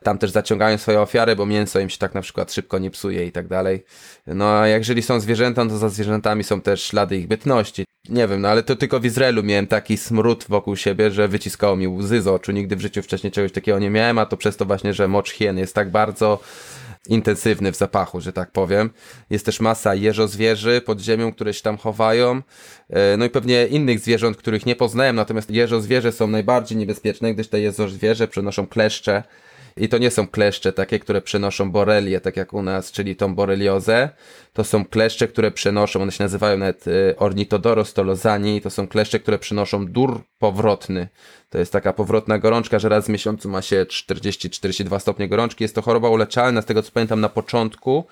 [0.02, 3.26] Tam też zaciągają swoje ofiary, bo mięso im się tak na przykład szybko nie psuje
[3.26, 3.84] i tak dalej.
[4.26, 7.84] No a jeżeli są zwierzęta, to za zwierzętami są też ślady ich bytności.
[8.08, 11.76] Nie wiem, no ale to tylko w Izraelu miałem taki smród wokół siebie, że wyciskało
[11.76, 12.52] mi łzy z oczu.
[12.52, 15.30] Nigdy w życiu wcześniej czegoś takiego nie miałem, a to przez to właśnie, że mocz
[15.30, 16.38] hien jest tak bardzo
[17.08, 18.90] intensywny w zapachu, że tak powiem.
[19.30, 22.42] Jest też masa jeżozwierzy pod ziemią, które się tam chowają.
[22.90, 27.48] E, no i pewnie innych zwierząt, których nie poznałem, natomiast jeżozwierze są najbardziej niebezpieczne, gdyż
[27.48, 29.22] te jeżozwierzę przenoszą kleszcze
[29.76, 33.34] I to nie są kleszcze takie, które przenoszą borelię, tak jak u nas, czyli tą
[33.34, 34.08] boreliozę.
[34.52, 39.20] To są kleszcze, które przenoszą, one się nazywają nawet y, ornitodoros tolozani, to są kleszcze,
[39.20, 41.08] które przenoszą dur powrotny.
[41.50, 45.64] To jest taka powrotna gorączka, że raz w miesiącu ma się 40-42 stopnie gorączki.
[45.64, 48.04] Jest to choroba uleczalna, z tego co pamiętam na początku.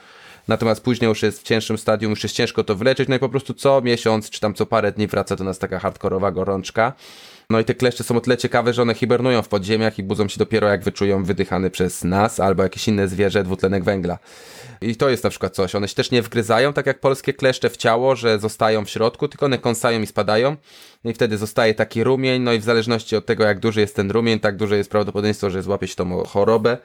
[0.49, 3.09] Natomiast później już jest w cięższym stadium, już jest ciężko to wyleczyć.
[3.09, 5.79] No i po prostu co miesiąc, czy tam co parę dni wraca do nas taka
[5.79, 6.93] hardkorowa gorączka.
[7.51, 10.29] No i te kleszcze są o tyle ciekawe, że one hibernują w podziemiach i budzą
[10.29, 14.19] się dopiero jak wyczują wydychany przez nas albo jakieś inne zwierzę dwutlenek węgla.
[14.81, 15.75] I to jest na przykład coś.
[15.75, 19.29] One się też nie wgryzają, tak jak polskie kleszcze w ciało, że zostają w środku,
[19.29, 20.57] tylko one kąsają i spadają.
[21.05, 24.11] I wtedy zostaje taki rumień, no i w zależności od tego, jak duży jest ten
[24.11, 26.79] rumień, tak duże jest prawdopodobieństwo, że złapie się tą chorobę.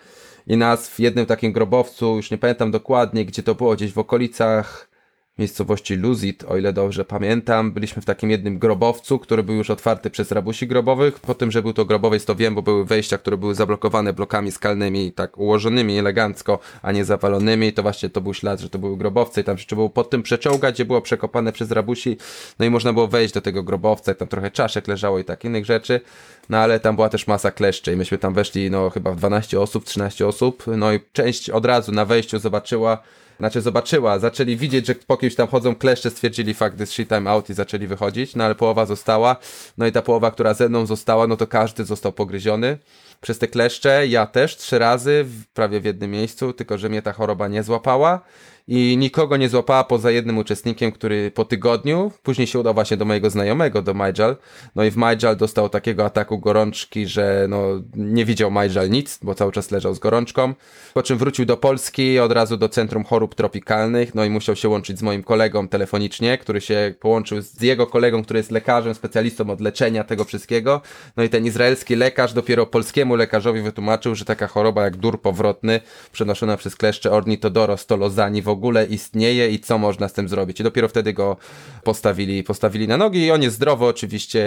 [0.48, 3.98] I nas w jednym takim grobowcu, już nie pamiętam dokładnie, gdzie to było, gdzieś w
[3.98, 4.95] okolicach
[5.38, 7.72] miejscowości Luzit, o ile dobrze pamiętam.
[7.72, 11.20] Byliśmy w takim jednym grobowcu, który był już otwarty przez rabusi grobowych.
[11.20, 14.52] Po tym, że był to grobowiec, to wiem, bo były wejścia, które były zablokowane blokami
[14.52, 17.74] skalnymi, tak ułożonymi elegancko, a nie zawalonymi.
[17.74, 20.10] To właśnie to był ślad, że to były grobowce i tam się trzeba było pod
[20.10, 22.18] tym przeciągać, gdzie było przekopane przez rabusi.
[22.60, 25.46] No i można było wejść do tego grobowca, i tam trochę czaszek leżało i tak
[25.46, 26.02] innych rzeczy.
[26.50, 29.60] No ale tam była też masa kleszczy i myśmy tam weszli, no chyba w 12
[29.60, 30.64] osób, 13 osób.
[30.78, 33.02] No i część od razu na wejściu zobaczyła,
[33.40, 37.32] znaczy zobaczyła, zaczęli widzieć, że po kimś tam chodzą kleszcze, stwierdzili fakt, this shit time
[37.32, 39.36] out i zaczęli wychodzić, no ale połowa została,
[39.78, 42.78] no i ta połowa, która ze mną została, no to każdy został pogryziony
[43.22, 47.02] przez te kleszcze, ja też trzy razy, w, prawie w jednym miejscu, tylko że mnie
[47.02, 48.22] ta choroba nie złapała
[48.68, 53.06] i nikogo nie złapała poza jednym uczestnikiem, który po tygodniu, później się udał właśnie do
[53.06, 54.38] mojego znajomego, do Majal,
[54.76, 57.64] no i w Majal dostał takiego ataku gorączki, że no
[57.96, 60.54] nie widział Majal nic, bo cały czas leżał z gorączką,
[60.94, 64.70] po czym wrócił do Polski, od razu do Centrum Chorób Tropikalnych, no i musiał się
[64.70, 69.50] łączyć z moim kolegą telefonicznie, który się połączył z jego kolegą, który jest lekarzem, specjalistą
[69.50, 70.82] od leczenia tego wszystkiego,
[71.18, 75.80] no i ten izraelski lekarz dopiero polskiemu lekarzowi wytłumaczył, że taka choroba jak dur powrotny,
[76.12, 80.60] przenoszona przez kleszcze ornitodoros tolozani w ogóle istnieje i co można z tym zrobić.
[80.60, 81.38] I dopiero wtedy go
[81.84, 84.46] postawili, postawili na nogi i on jest zdrowo, oczywiście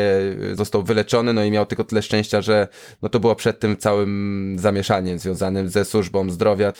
[0.52, 2.68] został wyleczony, no i miał tylko tyle szczęścia, że
[3.02, 6.72] no to było przed tym całym zamieszaniem związanym ze służbą zdrowia.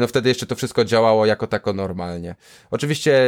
[0.00, 2.34] No wtedy jeszcze to wszystko działało jako tako normalnie.
[2.70, 3.26] Oczywiście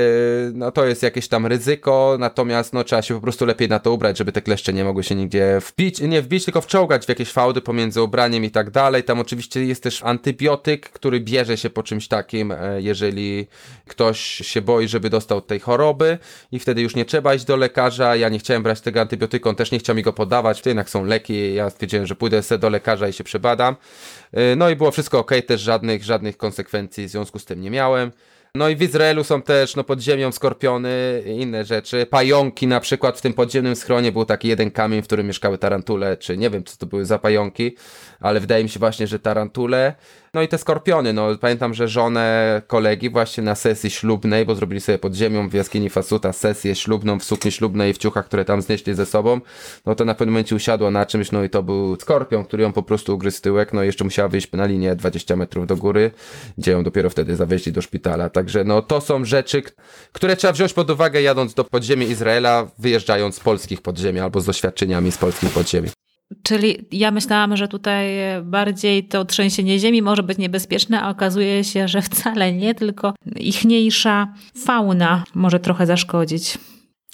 [0.54, 3.92] no to jest jakieś tam ryzyko, natomiast no trzeba się po prostu lepiej na to
[3.92, 7.32] ubrać, żeby te kleszcze nie mogły się nigdzie wbić, nie wbić, tylko wczołgać w jakieś
[7.32, 9.04] fałdy pomiędzy ubraniem i tak dalej.
[9.04, 13.46] Tam oczywiście jest też antybiotyk, który bierze się po czymś takim, e, jeżeli
[13.86, 16.18] ktoś się boi, żeby dostał tej choroby
[16.52, 18.16] i wtedy już nie trzeba iść do lekarza.
[18.16, 20.66] Ja nie chciałem brać tego antybiotyku, on też nie chciał mi go podawać.
[20.66, 21.54] Jednak są leki.
[21.54, 23.76] Ja stwierdziłem, że pójdę sobie do lekarza i się przebadam.
[24.52, 27.70] Y, no i było wszystko ok, też żadnych, żadnych konsekwencji w związku z tym nie
[27.70, 28.12] miałem.
[28.58, 32.06] No i w Izraelu są też no, pod ziemią skorpiony i inne rzeczy.
[32.06, 36.16] Pająki na przykład w tym podziemnym schronie był taki jeden kamień, w którym mieszkały tarantule,
[36.16, 37.76] czy nie wiem co to były za pająki,
[38.20, 39.94] ale wydaje mi się właśnie, że tarantule.
[40.38, 44.80] No i te skorpiony, no pamiętam, że żonę kolegi właśnie na sesji ślubnej, bo zrobili
[44.80, 48.44] sobie pod ziemią w jaskini Fasuta sesję ślubną w sukni ślubnej i w ciuchach, które
[48.44, 49.40] tam znieśli ze sobą,
[49.86, 52.72] no to na pewnym momencie usiadła na czymś, no i to był skorpion, który ją
[52.72, 56.10] po prostu ugryzł tyłek, no i jeszcze musiała wyjść na linię 20 metrów do góry,
[56.58, 58.28] gdzie ją dopiero wtedy zawieźli do szpitala.
[58.28, 59.62] Także no to są rzeczy,
[60.12, 64.44] które trzeba wziąć pod uwagę jadąc do podziemi Izraela, wyjeżdżając z polskich podziemi albo z
[64.44, 65.88] doświadczeniami z polskich podziemi.
[66.42, 68.06] Czyli ja myślałam, że tutaj
[68.42, 74.34] bardziej to trzęsienie ziemi może być niebezpieczne, a okazuje się, że wcale nie, tylko ichniejsza
[74.64, 76.58] fauna może trochę zaszkodzić.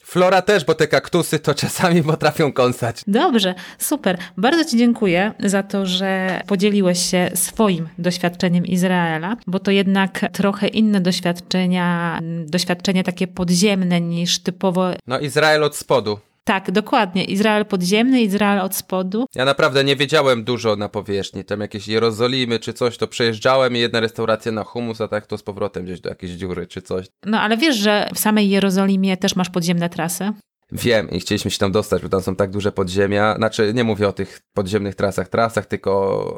[0.05, 3.01] Flora też, bo te kaktusy to czasami potrafią kąsać.
[3.07, 4.19] Dobrze, super.
[4.37, 10.69] Bardzo Ci dziękuję za to, że podzieliłeś się swoim doświadczeniem Izraela, bo to jednak trochę
[10.69, 14.91] inne doświadczenia, doświadczenie takie podziemne niż typowo.
[15.07, 16.19] No, Izrael od spodu.
[16.45, 17.25] Tak, dokładnie.
[17.25, 19.27] Izrael podziemny, Izrael od spodu.
[19.35, 21.45] Ja naprawdę nie wiedziałem dużo na powierzchni.
[21.45, 25.39] Tam jakieś Jerozolimy czy coś, to przejeżdżałem i jedna restauracja na humus, a tak to
[25.39, 27.07] z powrotem gdzieś do jakiejś dziury czy coś.
[27.27, 30.33] No ale wiesz, że w samej Jerozolimie też masz podziemne trasy?
[30.73, 33.35] Wiem i chcieliśmy się tam dostać, bo tam są tak duże podziemia.
[33.37, 35.91] Znaczy, nie mówię o tych podziemnych trasach, trasach, tylko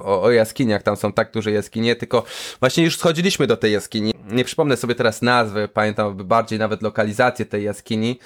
[0.04, 0.82] o, o, jaskiniach.
[0.82, 2.24] Tam są tak duże jaskinie, tylko
[2.60, 4.14] właśnie już schodziliśmy do tej jaskini.
[4.30, 8.18] Nie przypomnę sobie teraz nazwy, pamiętam bardziej nawet lokalizację tej jaskini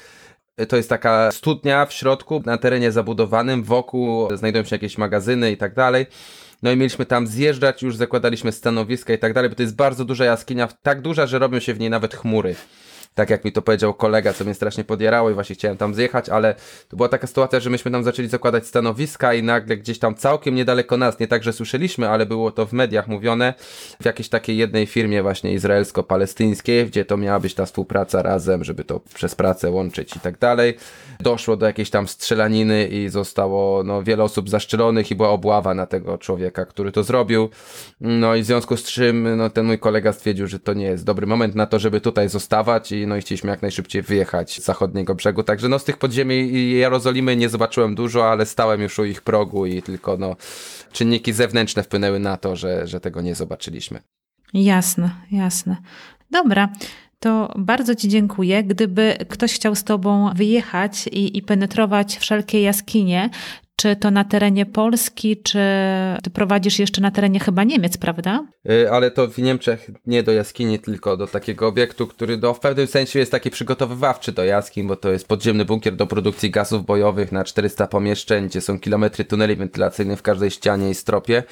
[0.68, 5.56] to jest taka studnia w środku, na terenie zabudowanym, wokół znajdują się jakieś magazyny i
[5.56, 6.06] tak dalej.
[6.62, 10.04] No i mieliśmy tam zjeżdżać, już zakładaliśmy stanowiska i tak dalej, bo to jest bardzo
[10.04, 12.54] duża jaskinia, tak duża, że robią się w niej nawet chmury
[13.20, 16.28] tak jak mi to powiedział kolega, co mnie strasznie podjerało i właśnie chciałem tam zjechać,
[16.28, 16.54] ale
[16.88, 20.54] to była taka sytuacja, że myśmy tam zaczęli zakładać stanowiska i nagle gdzieś tam całkiem
[20.54, 23.54] niedaleko nas, nie tak, że słyszeliśmy, ale było to w mediach mówione,
[24.02, 28.84] w jakiejś takiej jednej firmie właśnie izraelsko-palestyńskiej, gdzie to miała być ta współpraca razem, żeby
[28.84, 30.76] to przez pracę łączyć i tak dalej.
[31.20, 35.86] Doszło do jakiejś tam strzelaniny i zostało no, wiele osób zaszczelonych i była obława na
[35.86, 37.48] tego człowieka, który to zrobił.
[38.00, 41.04] No i w związku z czym no, ten mój kolega stwierdził, że to nie jest
[41.04, 44.64] dobry moment na to, żeby tutaj zostawać i no i chcieliśmy jak najszybciej wyjechać z
[44.64, 45.42] zachodniego brzegu.
[45.42, 49.66] Także no z tych podziemi Jerozolimy nie zobaczyłem dużo, ale stałem już u ich progu
[49.66, 50.36] i tylko no
[50.92, 54.00] czynniki zewnętrzne wpłynęły na to, że, że tego nie zobaczyliśmy.
[54.54, 55.76] Jasne, jasne.
[56.30, 56.68] Dobra,
[57.18, 58.64] to bardzo Ci dziękuję.
[58.64, 63.30] Gdyby ktoś chciał z Tobą wyjechać i, i penetrować wszelkie jaskinie,
[63.80, 65.58] czy to na terenie Polski, czy
[66.22, 68.46] ty prowadzisz jeszcze na terenie chyba Niemiec, prawda?
[68.64, 72.60] Yy, ale to w Niemczech nie do jaskini, tylko do takiego obiektu, który do, w
[72.60, 76.86] pewnym sensie jest taki przygotowywawczy do jaskiń, bo to jest podziemny bunkier do produkcji gazów
[76.86, 81.42] bojowych na 400 pomieszczeń, gdzie są kilometry tuneli wentylacyjnych w każdej ścianie i stropie.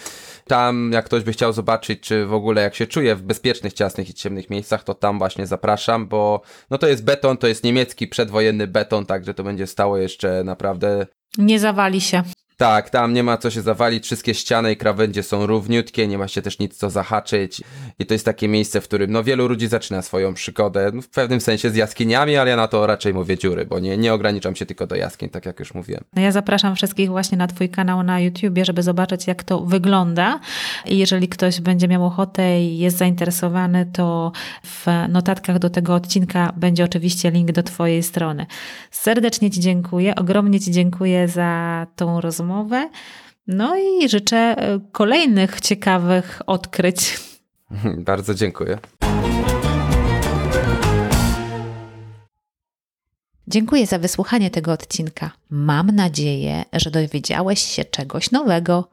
[0.47, 4.11] Tam, jak ktoś by chciał zobaczyć, czy w ogóle jak się czuje w bezpiecznych, ciasnych
[4.11, 8.09] i ciemnych miejscach, to tam właśnie zapraszam, bo no to jest beton, to jest niemiecki
[8.09, 11.07] przedwojenny beton, także to będzie stało jeszcze naprawdę
[11.39, 12.23] nie zawali się.
[12.59, 16.29] Tak, tam nie ma co się zawalić, wszystkie ściany i krawędzie są równiutkie, nie ma
[16.29, 17.63] się też nic co zahaczyć
[17.99, 21.09] i to jest takie miejsce, w którym no wielu ludzi zaczyna swoją przygodę, no, w
[21.09, 24.57] pewnym sensie z jaskiniami, ale ja na to raczej mówię dziury, bo nie, nie ograniczam
[24.57, 26.05] się tylko do jaskiń, tak jak już mówiłem.
[26.17, 30.41] No ja zapraszam wszystkich właśnie na twój kanał na YouTubie, żeby zobaczyć jak to wygląda
[30.87, 34.33] i jeżeli ktoś będzie miał ochotę i jest zainteresowany, to
[34.65, 38.47] w notatkach do tego odcinka będzie oczywiście link do twojej strony.
[38.91, 42.91] Serdecznie ci dziękuję, ogromnie ci dziękuję za tą rozmowę rozmowę.
[43.47, 47.21] No i życzę e, kolejnych ciekawych odkryć.
[48.11, 48.79] Bardzo dziękuję.
[53.47, 55.31] Dziękuję za wysłuchanie tego odcinka.
[55.51, 58.91] Mam nadzieję, że dowiedziałeś się czegoś nowego.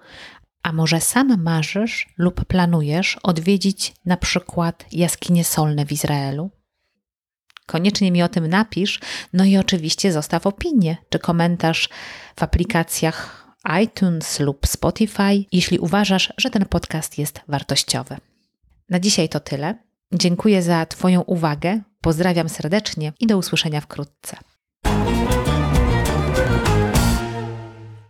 [0.64, 6.49] A może sam marzysz lub planujesz odwiedzić na przykład jaskinie solne w Izraelu?
[7.66, 8.99] Koniecznie mi o tym napisz,
[9.34, 11.89] no i oczywiście zostaw opinię czy komentarz
[12.36, 13.45] w aplikacjach
[13.84, 18.18] iTunes lub Spotify, jeśli uważasz, że ten podcast jest wartościowy.
[18.89, 19.76] Na dzisiaj to tyle.
[20.13, 24.38] Dziękuję za Twoją uwagę, pozdrawiam serdecznie i do usłyszenia wkrótce.